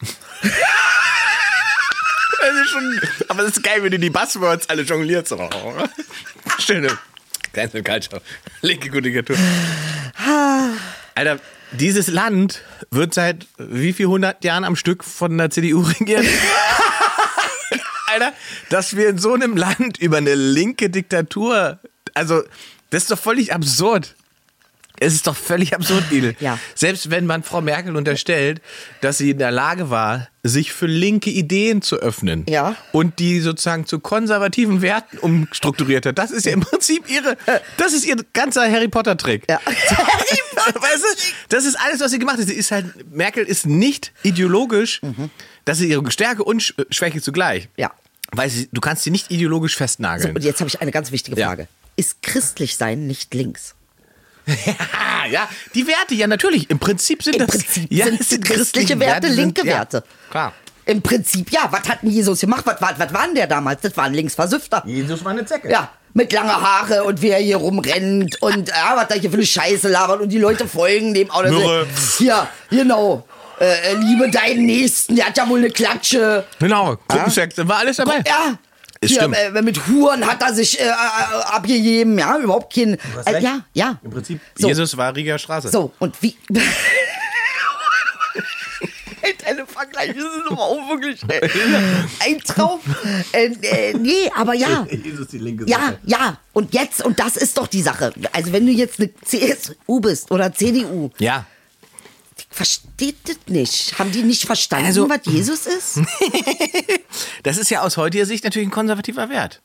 [2.42, 5.32] Das schon, aber das ist geil, wenn du die Buzzwords alle jonglierst.
[5.32, 5.50] Oh.
[6.58, 6.98] Schöne
[7.52, 8.22] Cancel Culture.
[8.62, 9.36] Linke Kultur.
[11.14, 11.40] Alter,
[11.72, 16.26] dieses Land wird seit wie viel hundert Jahren am Stück von der CDU regiert?
[18.06, 18.32] Alter,
[18.70, 21.78] dass wir in so einem Land über eine linke Diktatur,
[22.14, 22.42] also
[22.90, 24.16] das ist doch völlig absurd.
[25.02, 26.36] Es ist doch völlig absurd, Idel.
[26.40, 26.58] Ja.
[26.74, 28.60] Selbst wenn man Frau Merkel unterstellt,
[29.00, 32.76] dass sie in der Lage war, sich für linke Ideen zu öffnen Ja.
[32.92, 37.36] und die sozusagen zu konservativen Werten umstrukturiert hat, das ist ja im Prinzip ihre,
[37.78, 39.44] das ist ihr ganzer Harry Potter Trick.
[39.48, 39.58] Ja.
[39.66, 42.46] weißt du, das ist alles, was sie gemacht hat.
[42.46, 45.00] Sie ist halt, Merkel ist nicht ideologisch,
[45.64, 47.64] das ist ihre Stärke und Sch- Schwäche zugleich.
[47.64, 47.70] Mhm.
[47.76, 47.92] Ja.
[48.32, 50.36] Weil sie, du kannst sie nicht ideologisch So, festnageln.
[50.36, 51.48] und jetzt habe ich eine ganz wichtige Ja.
[51.48, 51.68] Frage.
[51.96, 53.74] Ist christlich sein nicht links?
[54.92, 56.68] Ah, ja, die Werte, ja natürlich.
[56.70, 60.04] Im Prinzip sind Im das Prinzip ja, sind es christliche Werte sind- linke ja, Werte.
[60.30, 60.52] Klar.
[60.86, 61.68] Im Prinzip, ja.
[61.70, 62.62] Was hat denn Jesus gemacht?
[62.64, 63.80] Was, was, was war denn der damals?
[63.82, 64.82] Das war ein Linksversüfter.
[64.86, 65.70] Jesus war eine Zecke.
[65.70, 69.36] Ja, mit langer Haare und wie er hier rumrennt und ja, was da hier für
[69.36, 71.44] eine Scheiße labert und die Leute folgen dem auch.
[71.44, 71.86] Mürre.
[72.18, 73.24] Ja, genau.
[73.60, 76.44] Äh, liebe deinen Nächsten, der hat ja wohl eine Klatsche.
[76.58, 78.22] Genau, Gruppensex, da war alles dabei.
[78.26, 78.58] Ja,
[79.02, 79.34] Hier, stimmt.
[79.34, 82.98] äh, mit Huren hat er sich äh, äh, abgegeben, ja, überhaupt kein.
[83.24, 83.98] Äh, ja, ja.
[84.02, 84.68] Im Prinzip, So.
[84.68, 85.68] Jesus war Rieger Straße.
[85.70, 86.36] So, und wie.
[89.44, 91.40] Deine Vergleiche sind aber auch wirklich äh,
[92.20, 92.80] ein Traum.
[93.32, 94.86] Äh, äh, nee, aber ja.
[94.90, 96.36] Jesus die linke Ja, ja.
[96.52, 98.12] Und jetzt, und das ist doch die Sache.
[98.32, 101.46] Also, wenn du jetzt eine CSU bist oder CDU, Ja.
[102.60, 103.98] Versteht das nicht.
[103.98, 106.00] Haben die nicht verstanden, Also- was Jesus ist?
[107.42, 109.62] Das ist ja aus heutiger Sicht natürlich ein konservativer Wert.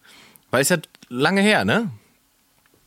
[0.50, 0.78] Weil es ja
[1.10, 1.92] lange her, ne?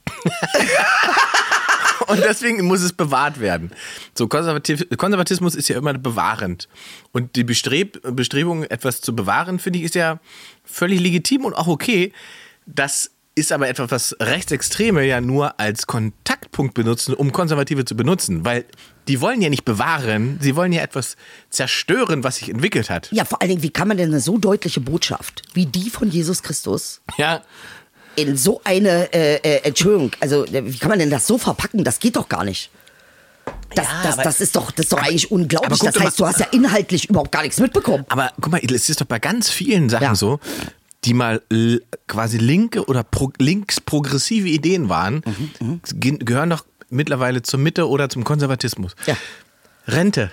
[2.06, 3.70] Und deswegen muss es bewahrt werden.
[4.16, 6.68] So, Konservativ Konservatismus ist ja immer bewahrend.
[7.12, 10.20] Und die Bestreb Bestrebung, etwas zu bewahren, finde ich, ist ja
[10.64, 12.14] völlig legitim und auch okay.
[12.64, 18.46] Das ist aber etwas, was Rechtsextreme ja nur als Kontaktpunkt benutzen, um Konservative zu benutzen.
[18.46, 18.64] Weil
[19.08, 21.16] die wollen ja nicht bewahren, sie wollen ja etwas
[21.50, 23.08] zerstören, was sich entwickelt hat.
[23.10, 26.10] Ja, vor allen Dingen, wie kann man denn eine so deutliche Botschaft wie die von
[26.10, 27.42] Jesus Christus Ja,
[28.16, 31.84] in so eine, äh, äh, Entschuldigung, also wie kann man denn das so verpacken?
[31.84, 32.70] Das geht doch gar nicht.
[33.74, 35.78] Das, Ja, das, das ist doch, das ist doch eigentlich aber unglaublich.
[35.78, 38.04] guck Das heißt, mal- du hast ja inhaltlich überhaupt gar nichts mitbekommen.
[38.08, 40.14] Aber guck mal, es ist doch bei ganz vielen Sachen Ja.
[40.14, 40.40] so,
[41.04, 41.40] die mal
[42.08, 45.22] quasi linke oder pro, links progressive Ideen waren,
[45.60, 48.94] Mhm, ge- gehören doch mittlerweile zur Mitte oder zum Konservatismus.
[49.06, 49.16] Ja.
[49.86, 50.30] Rente.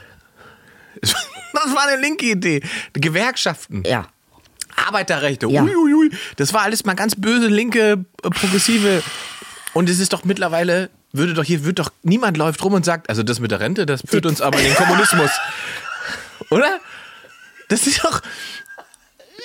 [1.02, 2.62] Das war eine linke Idee.
[2.94, 3.84] Gewerkschaften.
[3.86, 4.08] Ja.
[4.76, 5.48] Arbeiterrechte.
[5.48, 5.64] Ja.
[5.64, 6.12] Uiuiui.
[6.36, 9.02] Das war alles mal ganz böse, linke, äh, progressive.
[9.74, 13.10] Und es ist doch mittlerweile, würde doch hier, wird doch, niemand läuft rum und sagt,
[13.10, 15.32] also das mit der Rente, das führt uns aber in den Kommunismus.
[16.50, 16.80] Oder?
[17.70, 18.22] Das ist doch,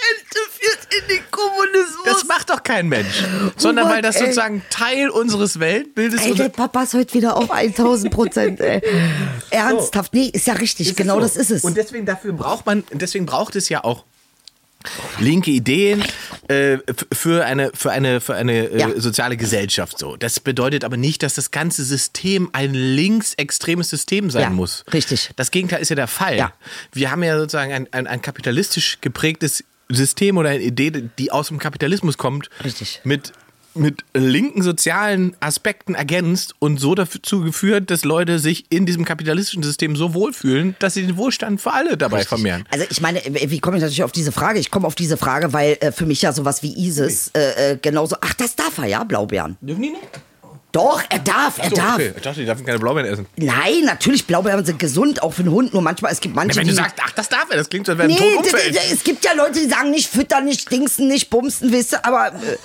[0.02, 2.04] Rente führt in den Kommunismus.
[2.04, 3.22] das macht doch kein Mensch.
[3.56, 4.22] Sondern Mann, weil das ey.
[4.22, 6.38] sozusagen Teil unseres Weltbildes Ey, ist.
[6.38, 8.80] der Papa ist heute wieder auf 1000 Prozent, ey.
[9.50, 11.20] Ernsthaft, nee, ist ja richtig, genau so.
[11.20, 11.64] das ist es.
[11.64, 14.04] Und deswegen dafür braucht man, deswegen braucht es ja auch
[15.18, 16.02] linke Ideen
[16.48, 16.78] äh,
[17.12, 18.88] für eine für eine für eine äh, Ja.
[18.98, 20.16] soziale Gesellschaft so.
[20.16, 24.84] Das bedeutet aber nicht, dass das ganze System ein linksextremes System sein Ja, muss.
[24.94, 25.30] richtig.
[25.36, 26.36] Das Gegenteil ist ja der Fall.
[26.38, 26.54] Ja.
[26.92, 31.48] Wir haben ja sozusagen ein, ein, ein kapitalistisch geprägtes System oder eine Idee, die aus
[31.48, 33.00] dem Kapitalismus kommt, Richtig.
[33.04, 33.32] mit
[33.74, 39.62] mit linken sozialen Aspekten ergänzt und so dazu geführt, dass Leute sich in diesem kapitalistischen
[39.62, 42.64] System so wohlfühlen, dass sie den Wohlstand für alle dabei vermehren.
[42.70, 44.58] Also ich meine, wie komme ich natürlich auf diese Frage?
[44.58, 47.78] Ich komme auf diese Frage, weil äh, für mich ja sowas wie ISIS äh, äh,
[47.80, 48.16] genauso.
[48.20, 49.56] Ach, das darf er ja, Blaubeeren.
[49.60, 50.20] Dürfen die nicht?
[50.72, 51.94] Doch, er darf, er So, darf.
[51.96, 52.12] okay.
[52.16, 53.26] Ich dachte, die dürfen keine Blaubeeren essen.
[53.36, 55.72] Nein, natürlich, Blaubeeren sind gesund, auch für einen Hund.
[55.72, 56.76] Nur manchmal, es gibt manche, wenn du die...
[56.76, 58.74] sagst, ach, das darf er, das klingt so, als wäre ein nee, Tod d- umfällt.
[58.74, 62.04] d- es gibt ja Leute, die sagen nicht füttern, nicht dingsen, nicht bumsen, wisst ihr,
[62.04, 62.56] aber äh,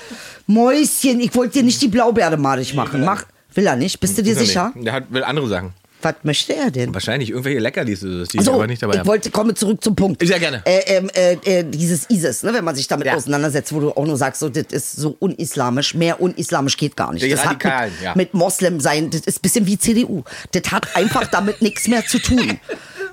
[0.48, 3.04] Mäuschen, ich wollte dir nicht die Blaubeere madig machen.
[3.04, 4.00] Mach, will er nicht?
[4.00, 4.72] Bist du dir sicher?
[4.76, 5.74] Der hat, will andere Sachen.
[6.06, 6.94] Was möchte er denn?
[6.94, 10.26] Wahrscheinlich irgendwelche Leckerlis, die ich Also, aber nicht dabei ich wollte, komme zurück zum Punkt.
[10.26, 10.62] Sehr gerne.
[10.66, 13.16] Äh, ähm, äh, äh, dieses ISIS, ne, wenn man sich damit Ja.
[13.16, 15.96] auseinandersetzt, wo du auch nur sagst, so, das ist so unislamisch.
[15.96, 17.26] Mehr unislamisch geht gar nicht.
[17.26, 18.14] Die das Radikalen, hat mit, ja.
[18.16, 20.24] mit Moslem sein, das ist ein bisschen wie CDU.
[20.52, 22.60] Das hat einfach damit nichts mehr zu tun.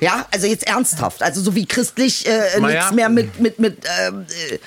[0.01, 1.23] Ja, also jetzt ernsthaft.
[1.23, 4.59] Also so wie christlich äh, Na nichts mehr mit, mit, mit ähm, äh,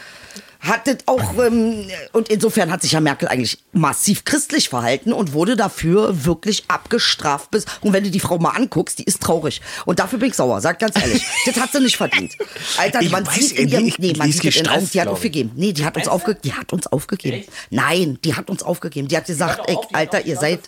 [0.67, 5.33] hat das auch, ähm, und insofern hat sich ja Merkel eigentlich massiv christlich verhalten und
[5.33, 9.61] wurde dafür wirklich abgestraft bis, und wenn du die Frau mal anguckst, die ist traurig.
[9.85, 11.23] Und dafür bin ich sauer, sag ganz ehrlich.
[11.45, 12.33] das hat sie nicht verdient.
[12.77, 14.89] Alter, Ich man weiß, sieht in die- ihrem, die- nee, man die sieht in Augen,
[14.93, 15.51] die hat aufgegeben.
[15.55, 17.43] Nee, die hat uns, aufge die hat uns aufgegeben.
[17.69, 19.07] Nein, die hat uns aufgegeben.
[19.07, 20.61] Die hat gesagt, ey, Alter, ihr seid,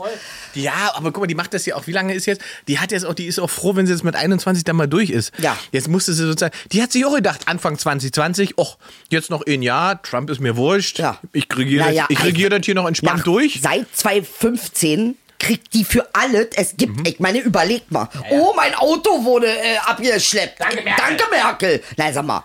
[0.53, 2.41] Ja, aber guck mal, die macht das ja auch, wie lange ist jetzt?
[2.67, 4.87] Die hat jetzt auch, die ist auch froh, wenn sie jetzt mit 21 dann mal
[4.87, 5.31] durch ist.
[5.39, 5.57] Ja.
[5.71, 8.77] Jetzt musste sie sozusagen, die hat sich auch gedacht, Anfang 2020, och,
[9.09, 10.99] jetzt noch ein Jahr, Trump ist mir wurscht.
[10.99, 11.19] Ja.
[11.33, 13.59] Ich regiere Naja, das, ich regiere das hier noch entspannt durch.
[13.61, 17.05] Seit 2015 kriegt die für alles, es gibt, Mhm.
[17.05, 20.59] ich meine, überlegt mal, oh, mein Auto wurde äh, abgeschleppt.
[20.59, 20.93] Danke, Merkel.
[21.17, 21.83] Danke, Merkel.
[21.95, 22.43] Nein, sag mal.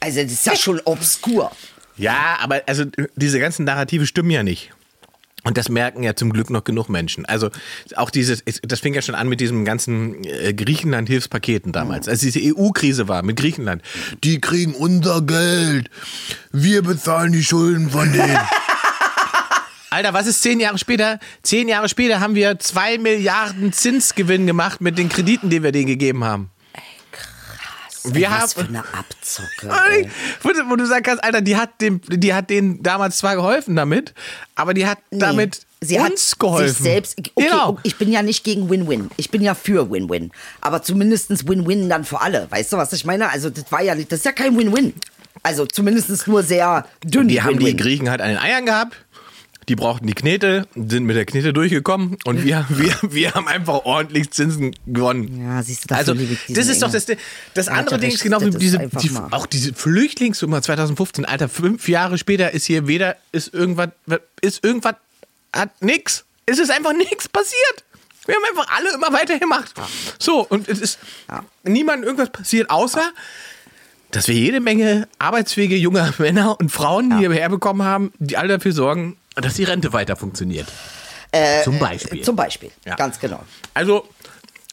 [0.00, 1.50] Also, das ist ja schon obskur.
[1.96, 2.84] Ja, aber also
[3.16, 4.70] diese ganzen Narrative stimmen ja nicht.
[5.44, 7.26] Und das merken ja zum Glück noch genug Menschen.
[7.26, 7.50] Also
[7.96, 12.38] auch dieses, das fing ja schon an mit diesem ganzen äh, Griechenland-Hilfspaketen damals, als diese
[12.40, 13.82] EU-Krise war mit Griechenland.
[14.22, 15.90] Die kriegen unser Geld.
[16.52, 18.38] Wir bezahlen die Schulden von denen.
[19.90, 21.18] Alter, was ist zehn Jahre später?
[21.42, 25.86] Zehn Jahre später haben wir zwei Milliarden Zinsgewinn gemacht mit den Krediten, die wir denen
[25.88, 26.51] gegeben haben.
[28.04, 29.70] Wir Was für haben, eine Abzocke.
[29.90, 30.08] ey.
[30.42, 34.14] wo du, sagen kannst, Alter, die hat, dem, die hat denen damals zwar geholfen damit,
[34.54, 36.68] aber die hat damit Sie uns hat geholfen.
[36.68, 37.78] Sich selbst, okay, genau.
[37.82, 39.10] ich bin ja nicht gegen Win-Win.
[39.16, 40.30] Ich bin ja für Win-Win.
[40.60, 42.46] Aber zumindest Win-Win dann für alle.
[42.50, 43.30] Weißt du, was ich meine?
[43.30, 44.94] Also, das war ja nicht, das ist ja kein Win-Win.
[45.42, 47.26] Also, zumindest nur sehr dünn.
[47.26, 47.76] Die haben die.
[47.76, 48.96] Griechen halt an den Eiern gehabt.
[49.68, 53.84] Die brauchten die Knete, sind mit der Knete durchgekommen und wir, wir, wir haben einfach
[53.84, 55.42] ordentlich Zinsen gewonnen.
[55.44, 57.06] Ja, siehst du, dafür also, das ist doch das,
[57.54, 61.24] das Er andere ja Ding ist genau wie das diese, die, auch diese Flüchtlingsnummer 2015,
[61.24, 63.90] Alter, fünf Jahre später ist hier weder, ist irgendwas,
[64.40, 64.94] ist irgendwas,
[65.52, 66.24] hat nix.
[66.46, 67.84] Es ist einfach nichts passiert.
[68.26, 69.72] Wir haben einfach alle immer weitergemacht.
[70.18, 70.98] So, und es ist
[71.64, 73.02] niemandem irgendwas passiert, außer,
[74.12, 78.72] dass wir jede Menge arbeitsfähige junge Männer und Frauen hierher bekommen haben, die alle dafür
[78.72, 80.68] sorgen, dass die Rente weiter funktioniert.
[81.64, 82.22] Zum Beispiel.
[82.22, 82.94] Zum Beispiel, Ja.
[82.96, 83.42] ganz genau.
[83.72, 84.06] Also,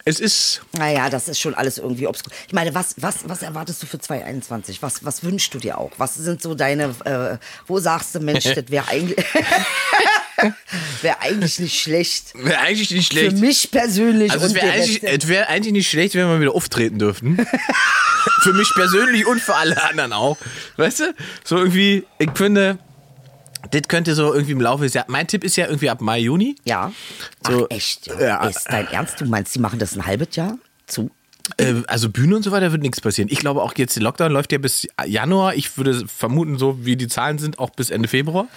[0.06, 2.34] es ist Naja, das ist schon alles irgendwie obskur.
[2.48, 4.82] Ich meine, was, was, was erwartest du für 2021?
[4.82, 5.92] Was, was wünschst du dir auch?
[5.98, 9.26] Was sind so deine, äh, wo sagst du, Mensch, das wäre eigentlich,
[11.02, 12.34] wäre eigentlich nicht schlecht.
[12.34, 13.38] wäre eigentlich nicht Für schlecht.
[13.38, 14.32] mich persönlich.
[14.32, 17.38] Also es wäre eigentlich, es wär eigentlich nicht schlecht, wenn wir wieder auftreten dürften.
[18.42, 20.38] für mich persönlich und für alle anderen auch.
[20.78, 21.14] Weißt du?
[21.44, 22.80] So irgendwie, ich finde,
[23.72, 25.10] das könnte so irgendwie im Laufe des Jahres.
[25.10, 26.56] Mein Tipp ist ja irgendwie ab Mai, Juni.
[26.64, 26.92] Ja.
[27.46, 28.08] So, Ach, echt?
[28.08, 28.20] Ja.
[28.20, 28.48] ja.
[28.48, 29.20] Ist dein Ernst?
[29.22, 31.12] Du meinst, die machen das ein halbes Jahr zu?
[31.58, 33.30] Äh, also Bühne und so weiter wird nichts passieren.
[33.32, 35.56] Ich glaube auch jetzt, der Lockdown läuft ja bis Januar.
[35.56, 38.48] Ich würde vermuten, so wie die Zahlen sind, auch bis Ende Februar.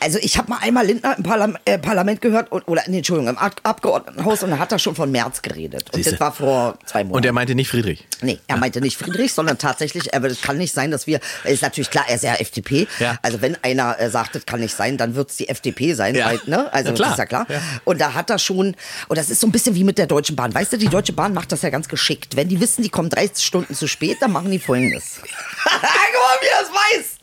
[0.00, 3.30] Also ich habe mal einmal Lindner im Parlam äh, Parlament gehört, und, oder nee, Entschuldigung,
[3.30, 5.84] im Ab Abgeordnetenhaus und da hat er schon von März geredet.
[5.92, 6.12] Und Siehste.
[6.12, 7.16] das war vor zwei Monaten.
[7.16, 8.06] Und er meinte nicht Friedrich.
[8.22, 11.62] Nee, er meinte nicht Friedrich, sondern tatsächlich, aber das kann nicht sein, dass wir, ist
[11.62, 12.86] natürlich klar, er ist ja FDP.
[12.98, 13.18] Ja.
[13.22, 16.14] Also wenn einer äh, sagt, das kann nicht sein, dann wird es die FDP sein,
[16.14, 16.26] Ja.
[16.26, 16.72] weil, ne?
[16.72, 17.08] Also Ja, klar.
[17.08, 17.46] das ist ja klar.
[17.84, 18.74] Und da hat er schon,
[19.08, 20.54] und das ist so ein bisschen wie mit der Deutschen Bahn.
[20.54, 22.35] Weißt du, die Deutsche Bahn macht das ja ganz geschickt.
[22.36, 25.20] Wenn die wissen, die kommen 30 Stunden zu spät, dann machen die folgendes.
[25.22, 27.15] Guck mal, wie er das weiß.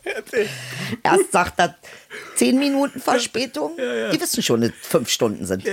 [1.02, 1.76] Erst sagt er
[2.36, 3.76] 10 Minuten Verspätung.
[3.76, 5.64] Die wissen schon, dass es 5 Stunden sind.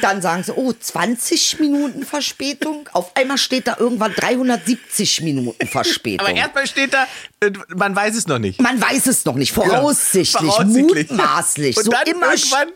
[0.00, 2.88] Dann sagen sie, oh, 20 Minuten Verspätung.
[2.92, 6.26] Auf einmal steht da irgendwann 370 Minuten Verspätung.
[6.26, 7.06] Aber erstmal steht da,
[7.40, 8.60] äh, man weiß es noch nicht.
[8.60, 11.10] Man weiß es noch nicht, voraussichtlich, Voraussichtlich.
[11.10, 11.76] mutmaßlich.
[11.76, 12.68] Und so dann immer irgendwann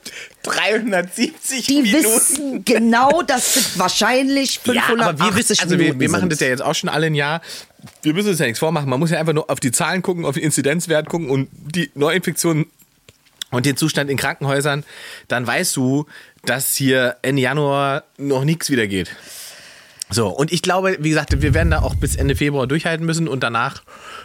[0.42, 2.04] 370 die Minuten.
[2.04, 6.40] wissen genau, dass das wahrscheinlich 580 ja, aber wir wissen, also wir, wir machen das
[6.40, 7.40] ja jetzt auch schon alle ein Jahr.
[8.02, 8.88] Wir müssen uns ja nichts vormachen.
[8.88, 11.90] Man muss ja einfach nur auf die Zahlen gucken, auf den Inzidenzwert gucken und die
[11.94, 12.66] Neuinfektionen
[13.50, 14.84] und den Zustand in Krankenhäusern.
[15.28, 16.06] Dann weißt du,
[16.44, 19.10] dass hier Ende Januar noch nichts wieder geht.
[20.10, 23.28] So, und ich glaube, wie gesagt, wir werden da auch bis Ende Februar durchhalten müssen
[23.28, 23.82] und danach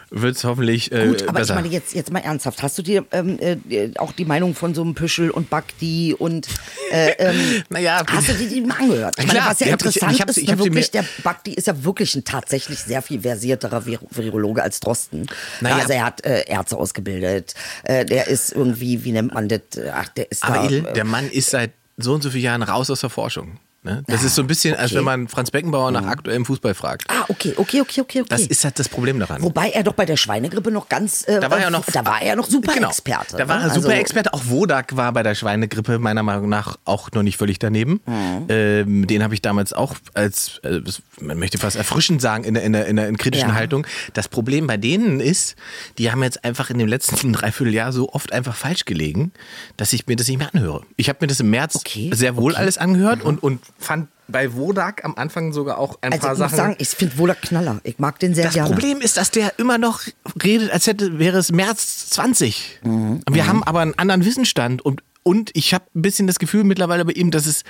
[0.10, 1.56] wird es hoffentlich äh, Gut, aber besser.
[1.56, 2.64] ich meine jetzt, jetzt mal ernsthaft.
[2.64, 6.48] Hast du dir ähm, äh, auch die Meinung von so einem Püschel und Bakti und
[6.92, 9.16] äh, ähm, Naja, hast du dir die mal angehört?
[9.20, 11.04] Ich meine, Klar, was ja ich ich- interessant ich ist, ich hab sie wirklich, der
[11.24, 15.28] Bakti ist ja wirklich ein tatsächlich sehr viel versierterer Vir Virologe als Drosten.
[15.62, 15.78] Naja.
[15.78, 17.56] Also er hat äh, Ärzte ausgebildet.
[17.84, 19.62] Äh, der ist irgendwie, wie nennt man das?
[19.94, 20.66] Ach, der ist Aber da.
[20.66, 23.58] Edel, äh, der Mann ist seit so und so vielen Jahren raus aus der Forschung.
[23.84, 24.04] Ne?
[24.08, 24.98] Das ist so ein bisschen, als okay.
[25.00, 27.04] wenn man Franz Beckenbauer nach aktuellem Fußball fragt.
[27.10, 28.26] ah, okay, okay, okay, okay, okay.
[28.30, 29.42] Das ist halt das Problem daran.
[29.42, 32.22] Wobei er doch bei der Schweinegrippe noch ganz, äh, Da war er noch, da war
[32.22, 32.88] er noch super Genau.
[32.88, 33.36] Experte.
[33.38, 33.64] Da war ne?
[33.64, 34.34] er super Also- Experte.
[34.34, 38.00] Auch Wodak war bei der Schweinegrippe meiner Meinung nach auch noch nicht völlig daneben.
[38.06, 38.46] Mhm.
[38.50, 40.80] Ähm, den habe ich damals auch als, äh,
[41.20, 43.56] man möchte fast erfrischend sagen, in der, in der, in der in kritischen Ja.
[43.56, 43.86] Haltung.
[44.14, 45.56] Das Problem bei denen ist,
[45.98, 49.32] die haben jetzt einfach in dem letzten Dreivierteljahr so oft einfach falsch gelegen,
[49.76, 50.84] dass ich mir das nicht mehr anhöre.
[50.96, 52.62] Ich habe mir das im März Okay, sehr wohl okay.
[52.62, 56.40] alles angehört und, und fand bei Wodak am Anfang sogar auch ein Also paar ich
[56.40, 56.58] muss Sachen.
[56.58, 57.80] sagen, ich finde Wohler Knaller.
[57.84, 58.70] Ich mag den sehr Das gerne.
[58.72, 60.02] Problem ist, dass der immer noch
[60.44, 62.80] redet, als hätte wäre es März 20.
[62.84, 63.22] Mhm.
[63.30, 67.06] Wir haben aber einen anderen Wissensstand und und ich habe ein bisschen das Gefühl mittlerweile
[67.06, 67.64] bei ihm, dass es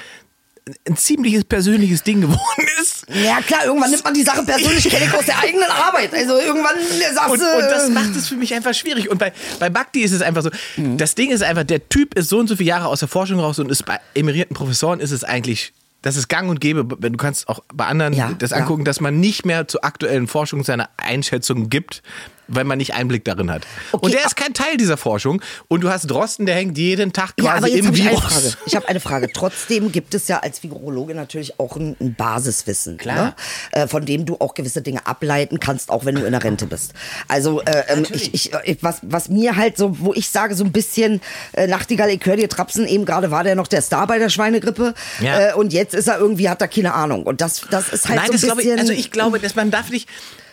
[0.88, 3.06] ein ziemliches persönliches Ding geworden ist.
[3.10, 6.14] Ja klar, irgendwann nimmt man die Sache persönlich, kenne ich aus der eigenen Arbeit.
[6.16, 6.76] Also irgendwann
[7.14, 7.46] sagst Und, du...
[7.46, 9.10] und das macht es für mich einfach schwierig.
[9.10, 10.98] Und bei, bei Bhakti ist es einfach so, Mhm.
[10.98, 13.40] das Ding ist einfach, der Typ ist so und so viele Jahre aus der Forschung
[13.40, 15.74] raus und ist bei emerierten Professoren ist es eigentlich,
[16.04, 18.58] das ist gang und gäbe, du kannst auch bei anderen Ja, das ja.
[18.58, 22.04] angucken, dass man nicht mehr zur aktuellen Forschung seine Einschätzung gibt,
[22.48, 23.64] weil man nicht Einblick darin hat.
[23.92, 25.42] Okay, und der ah- ist kein Teil dieser Forschung.
[25.68, 28.22] Und du hast Drosten, der hängt jeden Tag ja, quasi jetzt im ich Virus.
[28.22, 28.54] Frage.
[28.66, 29.30] Ich habe eine Frage.
[29.34, 33.16] Trotzdem gibt es ja als Virologe natürlich auch ein, ein Basiswissen, Klar.
[33.26, 33.36] Ne?
[33.72, 36.66] Äh, von dem du auch gewisse Dinge ableiten kannst, auch wenn du in der Rente
[36.66, 36.94] bist.
[37.28, 40.64] Also äh, ähm, ich, ich, ich, was, was mir halt so, wo ich sage so
[40.64, 41.22] ein bisschen
[41.54, 42.88] äh, Nachtigall, ich höre dir Trapsen.
[42.88, 45.50] Eben gerade war der noch der Star bei der Schweinegrippe Ja.
[45.50, 47.24] äh, und jetzt ist er irgendwie hat er keine Ahnung.
[47.24, 48.74] Und das, das ist halt Nein, so ein bisschen.
[48.76, 50.08] ich, also ich glaube, dass man darf nicht,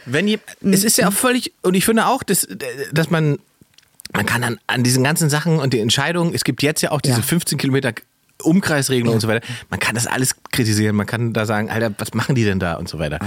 [0.06, 2.46] wenn je, es ist ja auch völlig, und ich finde auch, dass,
[2.92, 3.38] dass man,
[4.12, 7.00] man kann an, an diesen ganzen Sachen und die Entscheidungen, es gibt jetzt ja auch
[7.00, 7.22] diese Ja.
[7.22, 7.92] 15 Kilometer
[8.42, 12.14] Umkreisregelung und so weiter, man kann das alles kritisieren, man kann da sagen, Alter, was
[12.14, 13.18] machen die denn da und so weiter.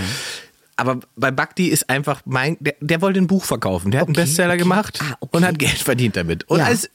[0.75, 3.91] Aber bei Bhakti ist einfach mein, der, der wollte ein Buch verkaufen.
[3.91, 4.63] Der hat einen Okay, Bestseller okay.
[4.63, 5.37] gemacht Ah, okay.
[5.37, 6.45] und hat Geld verdient damit.
[6.49, 6.65] Und Ja.
[6.65, 6.89] alles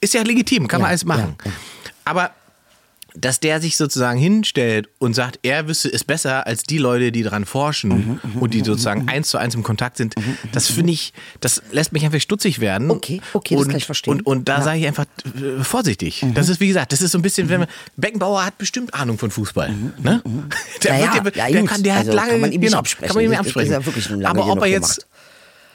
[0.00, 1.36] ist ja legitim, kann man Ja, alles machen.
[1.44, 1.56] ja, ja.
[2.04, 2.32] Aber
[3.14, 7.22] dass der sich sozusagen hinstellt und sagt, er wüsste es besser als die Leute, die
[7.22, 10.14] daran forschen Mhm, und die sozusagen eins zu eins im Kontakt sind,
[10.52, 12.90] das finde ich, das lässt mich einfach stutzig werden.
[12.90, 14.14] Okay, okay, das und, kann ich verstehen.
[14.14, 14.58] Und, und da Ja.
[14.60, 14.64] Mhm.
[14.64, 16.24] sage ich einfach äh, vorsichtig.
[16.34, 19.18] Das ist, wie gesagt, das ist so ein bisschen, wenn man, Beckenbauer hat bestimmt Ahnung
[19.18, 19.70] von Fußball.
[19.70, 19.90] Ne?
[20.02, 20.44] Der, Mhm,
[20.82, 21.22] Ja, ja, der,
[21.60, 21.68] gut.
[21.70, 23.06] kann, der hat Also lange, kann man ihm genau, absprechen.
[23.08, 24.26] Kann man ihm Das absprechen.
[24.26, 25.06] Aber ob er jetzt gemacht.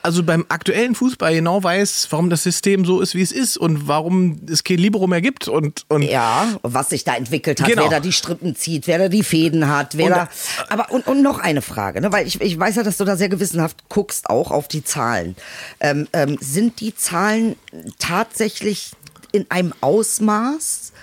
[0.06, 3.88] Also beim aktuellen Fußball genau weiß, warum das System so ist, wie es ist und
[3.88, 7.84] warum es kein Libero mehr gibt und, und Ja, was sich da entwickelt hat, Genau.
[7.84, 10.30] wer da die Strippen zieht, wer da die Fäden hat, wer Und- da.
[10.70, 12.12] Aber und, und noch eine Frage, ne?
[12.12, 15.36] weil ich, ich weiß ja, dass du da sehr gewissenhaft guckst, auch auf die Zahlen.
[15.80, 17.56] Ähm, ähm, sind die Zahlen
[18.00, 18.92] tatsächlich
[19.32, 20.94] in einem Ausmaß,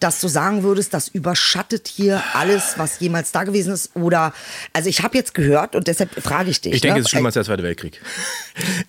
[0.00, 3.94] dass du sagen würdest, das überschattet hier alles, was jemals da gewesen ist?
[3.94, 4.32] Oder,
[4.72, 6.74] also ich habe jetzt gehört und deshalb frage ich dich.
[6.74, 7.00] ich denke, ne?
[7.00, 8.00] es ist schlimmer als der Zweite Weltkrieg.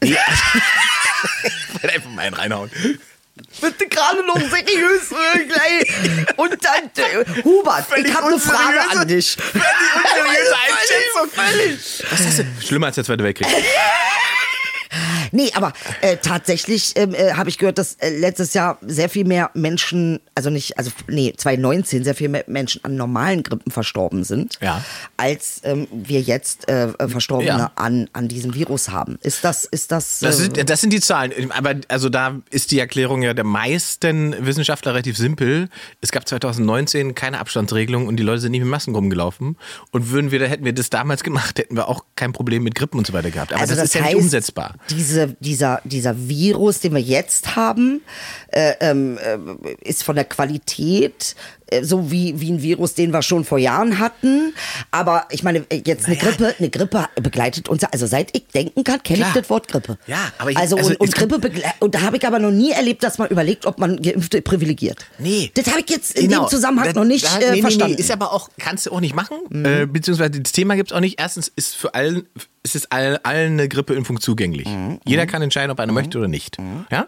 [0.03, 0.19] Ja.
[1.75, 2.71] ich will einfach mal einen reinhauen.
[3.61, 5.09] Bitte gerade noch seriös
[5.47, 6.37] gleich.
[6.37, 6.89] Und dann,
[7.43, 9.37] Hubert, ich habe eine Frage unseriöse- an dich.
[12.11, 12.47] Was ist das denn?
[12.65, 13.47] Schlimmer als der Zweite Weltkrieg.
[15.31, 19.25] Nee, aber äh, tatsächlich ähm, äh, habe ich gehört, dass äh, letztes Jahr sehr viel
[19.25, 24.23] mehr Menschen, also nicht, also nee, 2019 sehr viel mehr Menschen an normalen Grippen verstorben
[24.23, 24.83] sind, Ja.
[25.17, 27.71] als ähm, wir jetzt äh, äh, Verstorbene Ja.
[27.75, 29.17] an, an diesem Virus haben.
[29.21, 31.51] Ist das, ist das, Das äh, sind, das sind die Zahlen.
[31.51, 35.69] Aber also da ist die Erklärung ja der meisten Wissenschaftler relativ simpel.
[36.01, 39.57] Es gab 2019 keine Abstandsregelung und die Leute sind nicht mit Masken rumgelaufen.
[39.91, 42.75] Und würden wir, da hätten wir das damals gemacht, hätten wir auch kein Problem mit
[42.75, 43.53] Grippen und so weiter gehabt.
[43.53, 44.75] Aber also das, ist ja nicht umsetzbar.
[44.89, 48.01] Diese, dieser, dieser Virus, den wir jetzt haben,
[48.51, 51.35] äh, ähm, äh, ist von der Qualität
[51.81, 54.53] so wie, wie ein Virus, den wir schon vor Jahren hatten.
[54.91, 56.29] Aber ich meine, äh, jetzt eine Naja.
[56.29, 57.83] Grippe, eine Grippe begleitet uns.
[57.83, 59.97] Also seit ich denken kann, kenne ich das Wort Grippe.
[60.07, 62.71] Ja, aber ich- also, also und, und Grippe und da habe ich aber noch nie
[62.71, 65.05] erlebt, dass man überlegt, ob man Geimpfte privilegiert.
[65.19, 65.51] Nee.
[65.53, 66.45] Das habe ich jetzt in Genau.
[66.45, 67.95] dem Zusammenhang Da- noch nicht da- äh, nee, nee, verstanden.
[67.95, 70.95] Nee, ist aber auch, kannst du auch nicht machen, äh, beziehungsweise das Thema gibt es
[70.95, 71.19] auch nicht.
[71.19, 72.25] Erstens ist für allen,
[72.63, 74.67] ist es allen, allen eine Grippeimpfung zugänglich.
[74.67, 74.99] Mhm.
[75.05, 76.57] Jeder kann entscheiden, ob er eine möchte oder nicht.
[76.91, 77.07] Ja?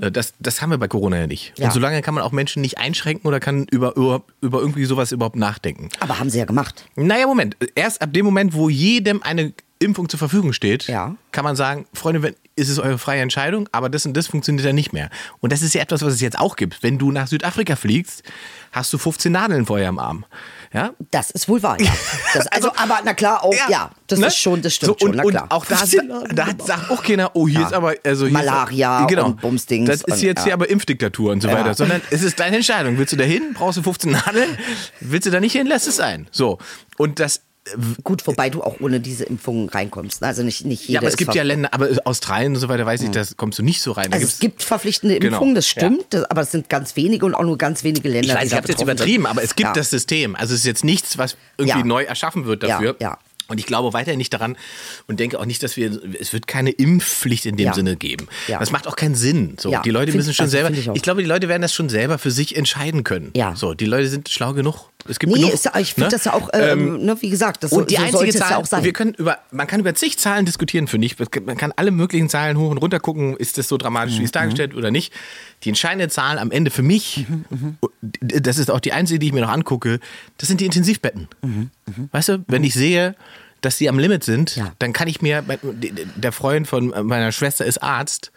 [0.00, 1.52] Äh, Das, das haben wir bei Corona ja nicht.
[1.58, 1.66] Ja.
[1.66, 5.12] Und solange kann man auch Menschen nicht einschränken oder kann über, über, über irgendwie sowas
[5.12, 5.88] überhaupt nachdenken.
[6.00, 6.84] aber haben sie ja gemacht.
[6.96, 7.56] Naja, Moment.
[7.74, 11.16] Erst ab dem Moment, wo jedem eine Impfung zur Verfügung steht, Ja.
[11.32, 14.64] kann man sagen, Freunde, wenn, ist es eure freie Entscheidung, aber das und das funktioniert
[14.64, 15.10] ja nicht mehr.
[15.40, 16.82] Und das ist ja etwas, was es jetzt auch gibt.
[16.82, 18.22] Wenn du nach Südafrika fliegst,
[18.72, 20.24] hast du 15 Nadeln vorher am Arm.
[20.74, 20.90] Ja?
[21.12, 21.90] Das ist wohl wahr, ja.
[22.34, 24.26] Das, also, aber na klar, auch, ja, das ne?
[24.26, 25.42] ist schon, das stimmt so, und, schon, na klar.
[25.44, 25.76] Und auch da,
[26.34, 27.66] da hat, sagt auch keiner, oh, hier Ja.
[27.68, 30.44] ist aber, also hier Malaria ist, genau, und Bumsdings Das ist und- jetzt ja.
[30.46, 31.54] hier aber Impfdiktatur und so Ja.
[31.54, 32.98] weiter, sondern es ist deine Entscheidung.
[32.98, 33.52] Willst du da hin?
[33.54, 34.58] Brauchst du 15 Nadeln?
[34.98, 35.68] Willst du da nicht hin?
[35.68, 36.26] Lass es sein.
[36.32, 36.58] So.
[36.98, 37.42] Und das,
[38.02, 40.20] Gut, wobei du auch ohne diese Impfungen reinkommst.
[40.20, 40.26] ne?
[40.26, 42.84] Also nicht, nicht jeder ja, aber es gibt ja Länder, aber Australien und so weiter,
[42.84, 44.10] weiß ich, da kommst du nicht so rein.
[44.10, 45.80] Da Also es gibt verpflichtende Genau, Impfungen, das ja.
[45.80, 48.46] stimmt, das, aber es sind ganz wenige und auch nur ganz wenige Länder, Ich weiß,
[48.48, 49.30] ich habe jetzt übertrieben, sind.
[49.30, 49.72] aber es gibt ja.
[49.72, 50.36] das System.
[50.36, 51.84] Also es ist jetzt nichts, was irgendwie Ja.
[51.86, 52.96] neu erschaffen wird Ja, dafür.
[53.00, 53.18] ja.
[53.48, 54.56] Und ich glaube weiterhin nicht daran
[55.06, 57.74] und denke auch nicht, dass wir, es wird keine Impfpflicht in dem Ja.
[57.74, 58.26] Sinne geben.
[58.48, 58.58] Ja.
[58.58, 59.56] Das macht auch keinen Sinn.
[59.60, 61.74] So, Ja, die Leute müssen schon also selber, ich ich, glaube, die Leute werden das
[61.74, 63.30] schon selber für sich entscheiden können.
[63.36, 63.54] Ja.
[63.54, 64.88] So, die Leute sind schlau genug.
[65.06, 65.52] Es gibt Nee, genug.
[65.52, 66.12] ist ich finde ne?
[66.12, 68.64] das ja auch, ähm, ne, wie gesagt, das und die so, einzige Zahl, ja auch
[68.64, 68.84] sein.
[68.84, 71.16] wir können über, man kann über zig Zahlen diskutieren, finde ich.
[71.44, 74.24] Man kann alle möglichen Zahlen hoch und runter gucken, ist das so dramatisch, Mhm, wie
[74.24, 75.12] es dargestellt oder nicht.
[75.64, 77.76] Die entscheidende Zahl am Ende für mich, Mhm,
[78.22, 80.00] das ist auch die einzige, die ich mir noch angucke,
[80.38, 81.28] das sind die Intensivbetten.
[81.42, 81.70] Mhm,
[82.12, 83.14] Weißt du, wenn ich sehe,
[83.60, 84.72] dass die am Limit sind, Ja.
[84.78, 85.42] dann kann ich mir,
[86.16, 88.30] der Freund von meiner Schwester ist Arzt,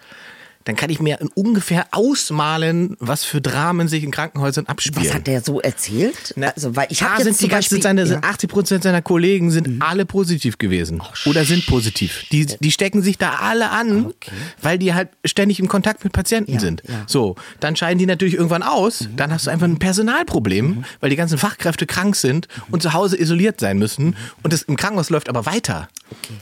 [0.68, 5.06] dann kann ich mir ungefähr ausmalen, was für Dramen sich in Krankenhäusern abspielen.
[5.08, 6.34] Was hat der so erzählt?
[6.36, 8.08] Na, also, weil ich da habe jetzt sind die Beispiel, seine, ja.
[8.08, 12.26] sind 80 Prozent seiner Kollegen sind alle positiv gewesen oder sind positiv.
[12.34, 14.14] Die, die stecken sich da alle an,
[14.62, 16.84] weil die halt ständig im Kontakt mit Patienten Ja, sind.
[16.86, 16.96] ja.
[16.96, 17.04] Mhm.
[17.08, 19.08] So, dann scheiden die natürlich irgendwann aus.
[19.16, 22.74] Dann hast du einfach ein Personalproblem, weil die ganzen Fachkräfte krank sind Mhm.
[22.74, 24.18] und zu Hause isoliert sein müssen.
[24.44, 25.88] Und das im Krankenhaus läuft aber weiter.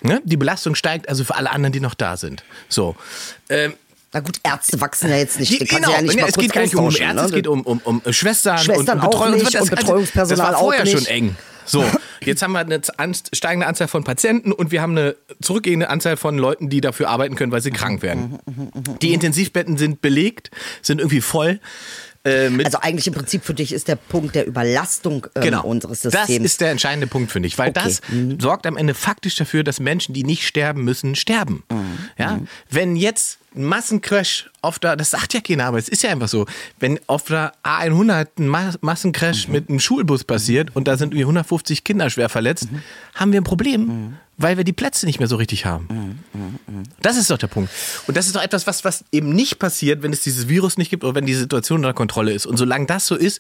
[0.01, 0.19] Ne?
[0.25, 2.43] Die Belastung steigt also für alle anderen, die noch da sind.
[2.69, 2.95] So.
[3.49, 3.73] Ähm,
[4.15, 5.51] Na gut, Ärzte wachsen ja jetzt nicht.
[5.59, 7.21] die, genau, ja nicht ja, es geht gar nicht um Ärzte, ne?
[7.23, 9.33] es geht um, um, um Schwestern, Schwestern und Betreuung.
[9.33, 11.35] nicht Das- und das- Betreuungspersonal Das war vorher schon eng.
[11.65, 11.83] So,
[12.21, 12.79] jetzt haben wir eine
[13.33, 17.35] steigende Anzahl von Patienten und wir haben eine zurückgehende Anzahl von Leuten, die dafür arbeiten
[17.35, 18.39] können, weil sie krank werden.
[19.01, 20.49] Die Intensivbetten sind belegt,
[20.81, 21.59] sind irgendwie voll.
[22.23, 25.63] Äh, Also eigentlich im Prinzip für dich ist der Punkt der Überlastung ähm, genau.
[25.65, 26.45] unseres Das Systems.
[26.45, 27.81] ist der entscheidende Punkt, finde ich, weil Okay.
[27.83, 28.39] das Mhm.
[28.39, 31.63] sorgt am Ende faktisch dafür, dass Menschen, die nicht sterben müssen, sterben.
[31.69, 31.97] Mhm.
[32.17, 32.39] Ja?
[32.69, 36.45] Wenn jetzt Massencrash auf der, das sagt ja keiner, aber es ist ja einfach so,
[36.79, 38.77] wenn auf der A100 ein Ma Mhm.
[38.81, 42.81] Massencrash mit einem Schulbus passiert und da sind irgendwie 150 Kinder schwer verletzt, Mhm.
[43.13, 46.19] haben wir ein Problem, weil wir die Plätze nicht mehr so richtig haben.
[46.33, 46.83] Mhm.
[47.01, 47.71] Das ist doch der Punkt.
[48.07, 50.89] Und das ist doch etwas, was, was eben nicht passiert, wenn es dieses Virus nicht
[50.89, 52.45] gibt oder wenn die Situation unter Kontrolle ist.
[52.45, 53.39] Und solange das so ist,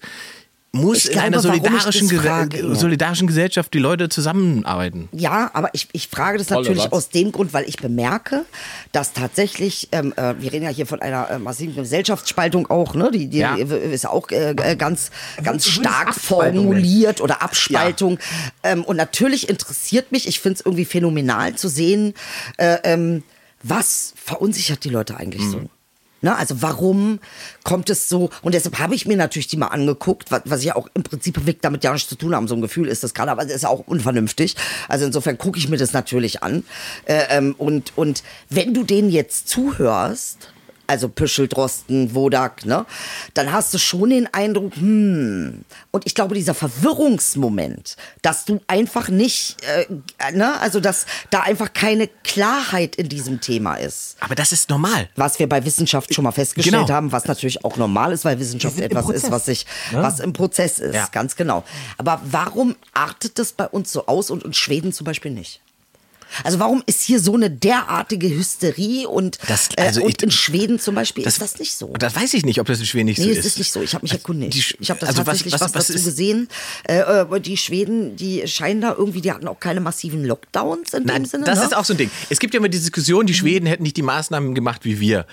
[0.75, 5.09] muss Ich in einer glaube, ich solidarischen, Gese- solidarischen Gesellschaft die Leute zusammenarbeiten.
[5.11, 6.91] Ja, aber ich, ich frage das Toller natürlich Satz.
[6.93, 8.45] aus dem Grund, weil ich bemerke,
[8.91, 13.11] dass tatsächlich, ähm, äh, wir reden ja hier von einer äh, massiven Gesellschaftsspaltung auch, ne?
[13.11, 13.55] Die, die Ja.
[13.55, 15.11] ist ja auch äh, äh, ganz,
[15.43, 18.19] ganz stark formuliert oder Abspaltung.
[18.63, 22.13] Ähm, und natürlich interessiert mich, ich finde es irgendwie phänomenal zu sehen,
[22.57, 23.23] äh, ähm,
[23.63, 25.51] was verunsichert die Leute eigentlich Mhm.
[25.51, 25.61] so.
[26.25, 27.19] Ne, also warum
[27.63, 28.31] kommt es so?
[28.41, 31.03] Und deshalb habe ich mir natürlich die mal angeguckt, was, was ich ja auch im
[31.03, 32.47] Prinzip wirklich damit ja nichts zu tun haben.
[32.47, 34.55] So ein Gefühl ist das gerade, aber es ist auch unvernünftig.
[34.87, 36.63] Also insofern gucke ich mir das natürlich an.
[37.05, 40.49] Äh, ähm, und, und wenn du denen jetzt zuhörst,
[40.87, 42.85] also Püschel, Drosten, Wodak, ne,
[43.33, 49.09] dann hast du schon den Eindruck, hm, und ich glaube, dieser Verwirrungsmoment, dass du einfach
[49.09, 54.51] nicht, äh, ne, also dass da einfach keine Klarheit in diesem Thema ist Aber das
[54.51, 55.09] ist normal.
[55.15, 56.89] was wir bei Wissenschaft schon mal festgestellt Genau.
[56.93, 60.79] haben, was natürlich auch normal ist, weil Wissenschaft etwas ist, was sich, was im Prozess
[60.79, 61.07] ist, Ja.
[61.11, 61.63] ganz genau.
[61.97, 65.61] Aber warum artet das bei uns so aus und in Schweden zum Beispiel nicht?
[66.43, 70.31] Also warum ist hier so eine derartige Hysterie und, Das- also äh, und ich- in
[70.31, 71.93] Schweden zum Beispiel ist das nicht so.
[71.97, 73.45] Das weiß ich nicht, ob das in Schweden nicht Nee, so es ist.
[73.45, 73.81] ist nicht so.
[73.81, 74.53] Ich habe mich erkundigt.
[74.53, 76.47] Die ich habe das also tatsächlich was, was- was dazu ist- gesehen.
[76.87, 81.03] Äh, äh, die Schweden, die scheinen da irgendwie, die hatten auch keine massiven Lockdowns in
[81.03, 81.43] Nein, dem Sinne.
[81.45, 81.65] das ne?
[81.65, 82.11] ist auch so ein Ding.
[82.29, 85.25] Es gibt ja immer die Diskussion, die Schweden hätten nicht die Maßnahmen gemacht wie wir.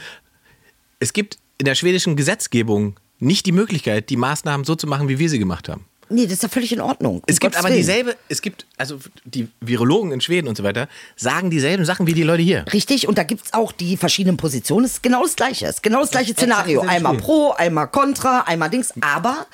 [1.00, 5.18] Es gibt in der schwedischen Gesetzgebung nicht die Möglichkeit, die Maßnahmen so zu machen, wie
[5.18, 5.84] wir sie gemacht haben.
[6.08, 7.16] Nee, das ist ja völlig in Ordnung.
[7.16, 7.78] Um Es gibt Gottes aber Willen.
[7.78, 12.12] dieselbe, es gibt, also die Virologen in Schweden und so weiter, sagen dieselben Sachen wie
[12.12, 12.64] die Leute hier.
[12.72, 14.84] Richtig, und da gibt's auch die verschiedenen Positionen.
[14.84, 15.66] Es ist genau das Gleiche.
[15.66, 16.82] Es ist genau das gleiche Szenario.
[16.82, 18.92] Einmal pro, einmal contra, einmal Dings.
[19.00, 19.46] Aber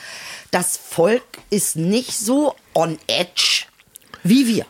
[0.51, 3.65] das Volk ist nicht so on edge
[4.25, 4.67] wie wir.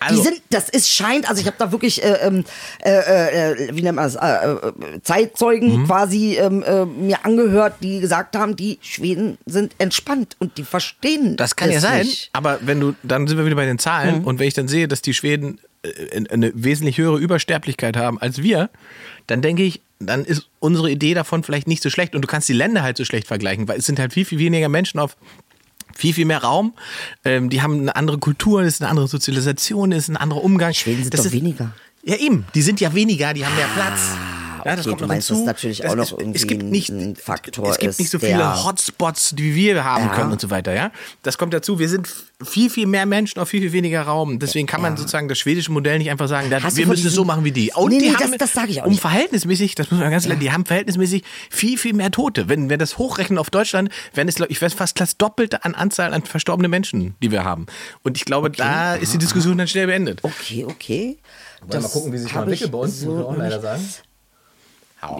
[0.00, 2.44] Also- die sind, das ist scheint, also ich habe da wirklich, äh, ähm,
[2.82, 4.50] äh, äh, wie nennt man das, äh,
[4.96, 5.86] äh, Zeitzeugen Mhm.
[5.86, 11.36] quasi ähm, äh, mir angehört, die gesagt haben, die Schweden sind entspannt und die verstehen
[11.36, 12.30] Das kann ja sein, Nicht.
[12.32, 14.88] aber wenn du, dann sind wir wieder bei den Zahlen und wenn ich dann sehe,
[14.88, 18.70] dass die Schweden äh, eine wesentlich höhere Übersterblichkeit haben als wir,
[19.26, 22.48] dann denke ich, dann ist unsere Idee davon vielleicht nicht so schlecht und du kannst
[22.48, 25.14] die Länder halt so schlecht vergleichen, weil es sind halt viel, viel weniger Menschen auf
[25.96, 26.74] viel, viel mehr Raum.
[27.24, 30.42] Ähm, die haben eine andere Kultur, das ist eine andere Sozialisation, das ist ein anderer
[30.42, 30.72] Umgang.
[30.74, 31.72] Schweden sind das doch ist, weniger.
[32.02, 32.46] Ja, eben.
[32.54, 34.00] Die sind ja weniger, die haben mehr Platz.
[34.64, 37.78] Ja, okay, du meinst, das natürlich auch noch irgendwie es gibt nicht, ein Faktor Es
[37.78, 40.14] gibt ist, nicht so viele Hotspots, die wir haben Ja.
[40.14, 40.72] können und so weiter.
[40.74, 40.90] Ja,
[41.22, 41.78] das kommt dazu.
[41.78, 42.08] Wir sind
[42.42, 44.38] viel, viel mehr Menschen auf viel, viel weniger Raum.
[44.38, 47.06] Deswegen kann man sozusagen das schwedische Modell nicht einfach sagen, da, Hast du wir müssen
[47.06, 47.70] es so machen wie die.
[47.74, 49.00] Und Nee, die nee, haben, das- das sag ich auch um nicht.
[49.00, 52.48] verhältnismäßig, das muss man ganz klar, die haben verhältnismäßig viel, viel mehr Tote.
[52.48, 56.14] Wenn wir das hochrechnen auf Deutschland, wären es, ich, wäre fast das Doppelte an Anzahl
[56.14, 57.66] an verstorbene Menschen, die wir haben.
[58.02, 60.20] Und ich glaube, da ist die Diskussion dann schnell beendet.
[60.22, 61.18] Okay, okay.
[61.60, 63.86] Wollen wir mal gucken, wie sich mal entwickelt bei uns, muss man auch leider sagen.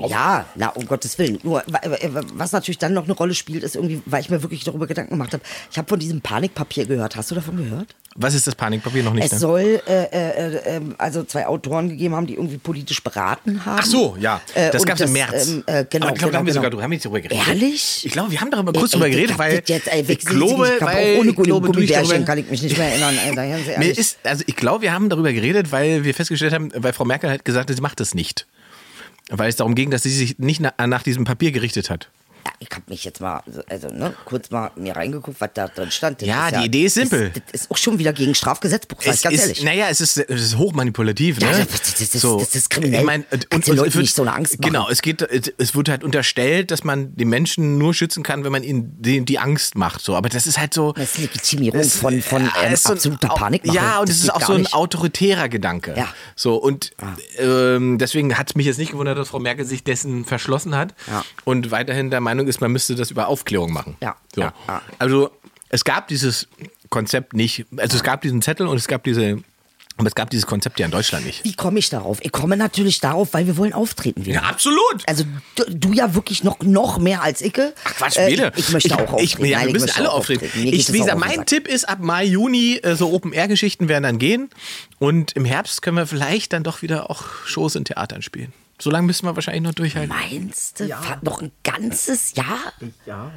[0.09, 1.39] Ja, na, um Gottes Willen.
[1.43, 4.43] Nur, wa- wa- was natürlich dann noch eine Rolle spielt, ist irgendwie, weil ich mir
[4.43, 5.43] wirklich darüber Gedanken gemacht habe.
[5.71, 7.17] Ich habe von diesem Panikpapier gehört.
[7.17, 7.95] Hast du davon gehört?
[8.17, 9.25] Was ist das Panikpapier noch nicht?
[9.27, 9.39] Es ne?
[9.39, 13.79] soll äh, äh, äh, also zwei Autoren gegeben haben, die irgendwie politisch beraten haben.
[13.81, 14.41] Ach so, ja.
[14.55, 15.49] Äh, das gab es im März.
[15.49, 16.65] ähm, äh, genau, Aber ich glaube, da genau, haben wir genau.
[16.65, 17.49] sogar, haben wir nicht darüber geredet.
[17.49, 18.05] Ehrlich?
[18.05, 20.19] Ich glaube, wir haben darüber Ey, kurz ey, drüber ich geredet, weil jetzt, ey, ich
[20.19, 23.17] glaube, ich weil ohne Gummibärchen kann ich mich nicht mehr erinnern.
[23.25, 26.93] Ey, da ist, also ich glaube, wir haben darüber geredet, weil wir festgestellt haben, weil
[26.93, 28.47] Frau Merkel hat gesagt, sie macht das nicht.
[29.31, 32.11] Weil es darum ging, dass sie sich nicht nach, diesem Papier gerichtet hat.
[32.47, 35.91] Ja, ich habe mich jetzt mal, also ne, kurz mal mir reingeguckt, was da drin
[35.91, 36.21] stand.
[36.23, 37.31] Das Ja, die Idee ist simpel.
[37.35, 39.63] Das, das ist auch schon wieder gegen Strafgesetzbuch, sag ich ganz ist, ehrlich.
[39.63, 41.41] naja, es ist, es ist hochmanipulativ.
[41.41, 41.67] Ja, ne?
[41.71, 43.01] das- das ist- das ist kriminell.
[43.01, 44.73] Ich mein, und, und wird, nicht so eine Angst machen.
[44.73, 48.53] Genau, es, geht, es, wird halt unterstellt, dass man den Menschen nur schützen kann, wenn
[48.53, 50.01] man ihnen die, die Angst macht.
[50.03, 50.17] So.
[50.17, 50.93] Aber das ist halt so.
[50.93, 53.77] Das ist Legitimierung Es- von, von ja, ähm, so absoluter Panikmache.
[53.77, 54.75] Ja, und Das es ist auch so ein nicht.
[54.75, 55.95] autoritärer Gedanke.
[55.97, 56.09] Ja.
[56.37, 56.91] So, und
[57.39, 60.95] ähm, deswegen hat es mich jetzt nicht gewundert, dass Frau Merkel sich dessen verschlossen hat
[61.09, 61.25] Ja.
[61.45, 63.97] und weiterhin der Meinung ist, man müsste das über Aufklärung machen.
[64.03, 64.41] Ja, So.
[64.43, 64.53] ja.
[64.99, 65.31] Also
[65.69, 66.49] es gab dieses
[66.89, 69.39] Konzept nicht, also es gab diesen Zettel und es gab diese,
[69.97, 71.45] aber es gab dieses Konzept ja in Deutschland nicht.
[71.45, 72.19] Wie komme ich darauf?
[72.23, 74.37] Ich komme natürlich darauf, weil wir wollen auftreten wieder.
[74.43, 75.03] Ja, absolut.
[75.07, 75.25] Also
[75.57, 77.53] du, du ja wirklich noch, noch mehr als ich.
[77.59, 78.53] Ach Quatsch, Äh, Bede.
[78.57, 79.45] ich, ich möchte auch auftreten.
[79.45, 80.49] Ich, ja, Nein, wir müssen alle auftreten.
[80.55, 81.45] Geht Ich, wie gesagt, mein.
[81.47, 84.49] Tipp ist, ab Mai, Juni, äh, so Open-Air-Geschichten werden dann gehen.
[84.99, 88.53] Und im Herbst können wir vielleicht dann doch wieder auch Shows in Theatern spielen.
[88.81, 90.09] So lange müssen wir wahrscheinlich noch durchhalten.
[90.09, 90.89] Meinst du?
[90.89, 92.73] Fahrt Noch ein ganzes Jahr?
[93.07, 93.31] Ja.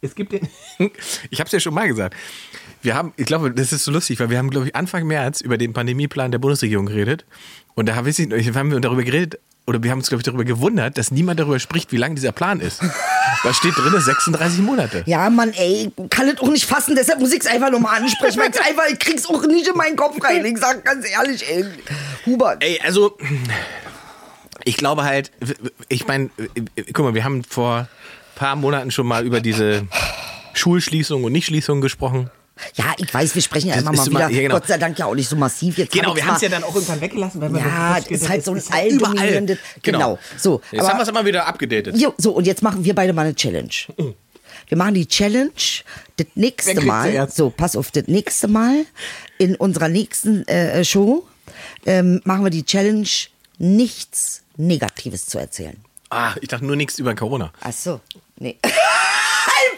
[0.00, 0.48] Es gibt den.
[1.30, 2.14] Ich habe es ja schon mal gesagt.
[2.82, 5.40] Wir haben, ich glaube, das ist so lustig, weil wir haben, glaube ich, Anfang März
[5.40, 7.24] über den Pandemieplan der Bundesregierung geredet.
[7.74, 11.10] Und da haben wir, darüber geredet, oder wir haben uns, glaube ich, darüber gewundert, dass
[11.10, 12.82] niemand darüber spricht, wie lang dieser Plan ist.
[13.42, 15.02] Da steht drin 36 Monate.
[15.04, 18.38] Ja, Mann, ey, kann es auch nicht fassen, deshalb muss ich es einfach nochmal ansprechen,
[18.38, 20.42] weil ich's einfach, ich krieg's auch nicht in meinen Kopf rein.
[20.46, 21.66] Ich sag ganz ehrlich, ey,
[22.24, 22.64] Hubert.
[22.64, 23.18] Ey, also,
[24.64, 25.30] ich glaube halt,
[25.88, 26.30] ich meine,
[26.92, 27.88] guck mal, wir haben vor ein
[28.34, 29.86] paar Monaten schon mal über diese
[30.54, 32.30] Schulschließung und Nichtschließung gesprochen.
[32.76, 34.30] Ja, ich weiß, wir sprechen ja immer mal wieder.
[34.30, 34.54] ja, genau.
[34.54, 35.76] Gott sei Dank ja auch nicht so massiv.
[35.76, 38.04] Jetzt Genau, hab wir haben es ja dann auch irgendwann weggelassen, weil wir Ja, das
[38.08, 40.20] das ist halt so ein alldominierendes- genau.
[40.36, 41.96] So, Jetzt aber- haben wir es immer wieder abgedatet.
[42.16, 43.68] So, und jetzt machen wir beide mal eine Challenge.
[44.68, 45.50] Wir machen die Challenge
[46.16, 47.28] das nächste Mal.
[47.28, 48.86] So, pass auf, das nächste Mal
[49.38, 51.26] in unserer nächsten äh, Show
[51.86, 53.08] ähm, machen wir die Challenge,
[53.58, 55.76] nichts Negatives zu erzählen.
[56.10, 57.52] Ah, ich dachte nur nichts über Corona.
[57.60, 58.00] Ach so,
[58.38, 58.58] nee.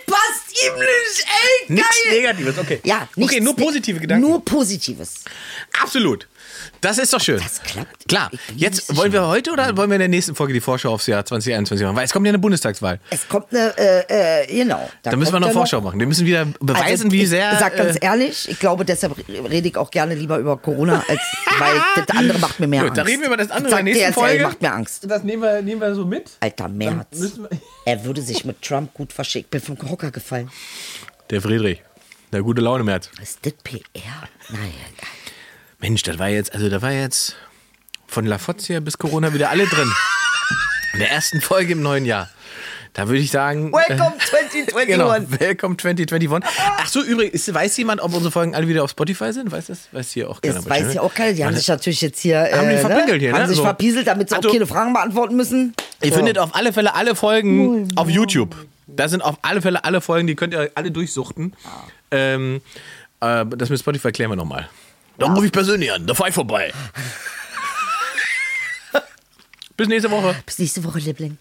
[0.07, 2.13] Passt ihm nicht, ey, Nichts geil.
[2.21, 2.81] Negatives, okay.
[2.85, 4.29] Ja, Okay, nichts nur Ne- positive Gedanken.
[4.29, 5.25] Nur Positives.
[5.83, 6.29] Absolut.
[6.81, 7.39] Das ist doch schön.
[7.43, 8.09] Das klappt.
[8.09, 8.31] Klar.
[8.55, 11.07] Ich Jetzt wollen wir heute oder wollen wir in der nächsten Folge die Vorschau aufs
[11.07, 11.97] Jahr 2021 machen?
[11.97, 13.01] Weil es kommt ja eine Bundestagswahl.
[13.11, 14.89] Es kommt eine, äh, äh, genau.
[15.03, 15.99] Da müssen wir noch Vorschau machen.
[15.99, 17.57] Wir müssen wieder beweisen, Also, wie ich sehr.
[17.59, 21.21] sag ganz äh, ehrlich, ich glaube, deshalb rede ich auch gerne lieber über Corona, als
[21.59, 22.99] weil das andere macht mir mehr Gut, Angst.
[22.99, 24.43] da reden wir über das andere Sag in der nächsten Folge.
[24.43, 25.07] macht mir Angst.
[25.09, 26.31] Das nehmen wir, nehmen wir so mit.
[26.41, 27.07] Alter, Merz.
[27.85, 29.51] Er würde sich mit Trump gut verschickt.
[29.51, 30.51] Bin vom Hocker gefallen.
[31.31, 31.83] Der Friedrich.
[32.33, 33.11] Der gute Laune März.
[33.23, 33.81] Ist das PR?
[34.49, 34.63] Naja,
[34.99, 35.09] geil.
[35.87, 37.37] Mensch, das war jetzt, also da war jetzt
[38.09, 39.89] von La Foggia bis Corona wieder alle drin.
[40.95, 42.29] In der ersten Folge im neuen Jahr.
[42.93, 43.73] Da würde ich sagen.
[43.73, 44.87] Welcome 2021.
[44.89, 46.51] Genau, Welcome 2021.
[46.59, 49.53] Ach so, übrigens, weiß jemand, ob unsere Folgen alle wieder auf Spotify sind?
[49.53, 49.87] Weiß das?
[49.93, 50.55] Weiß hier auch keiner.
[50.55, 51.35] Das weiß ja auch keiner.
[51.35, 52.41] Die haben sich natürlich jetzt hier.
[52.41, 53.47] Haben die äh, verpinkelt hier, Haben ne?
[53.49, 53.63] sich So.
[53.63, 55.73] verpieselt, damit sie Also- auch keine Fragen beantworten müssen.
[56.03, 56.17] Ihr So.
[56.17, 58.57] findet auf alle Fälle alle Folgen auf YouTube.
[58.89, 61.55] Da sind auf alle Fälle alle Folgen, die könnt ihr alle durchsuchten.
[62.11, 62.61] Ähm,
[63.21, 64.69] äh, das mit Spotify klären wir nochmal.
[65.19, 66.73] Da rufe ich persönlich an, da fahr ich vorbei.
[69.77, 70.35] Bis nächste Woche.
[70.45, 71.39] Bis nächste Woche, Liebling.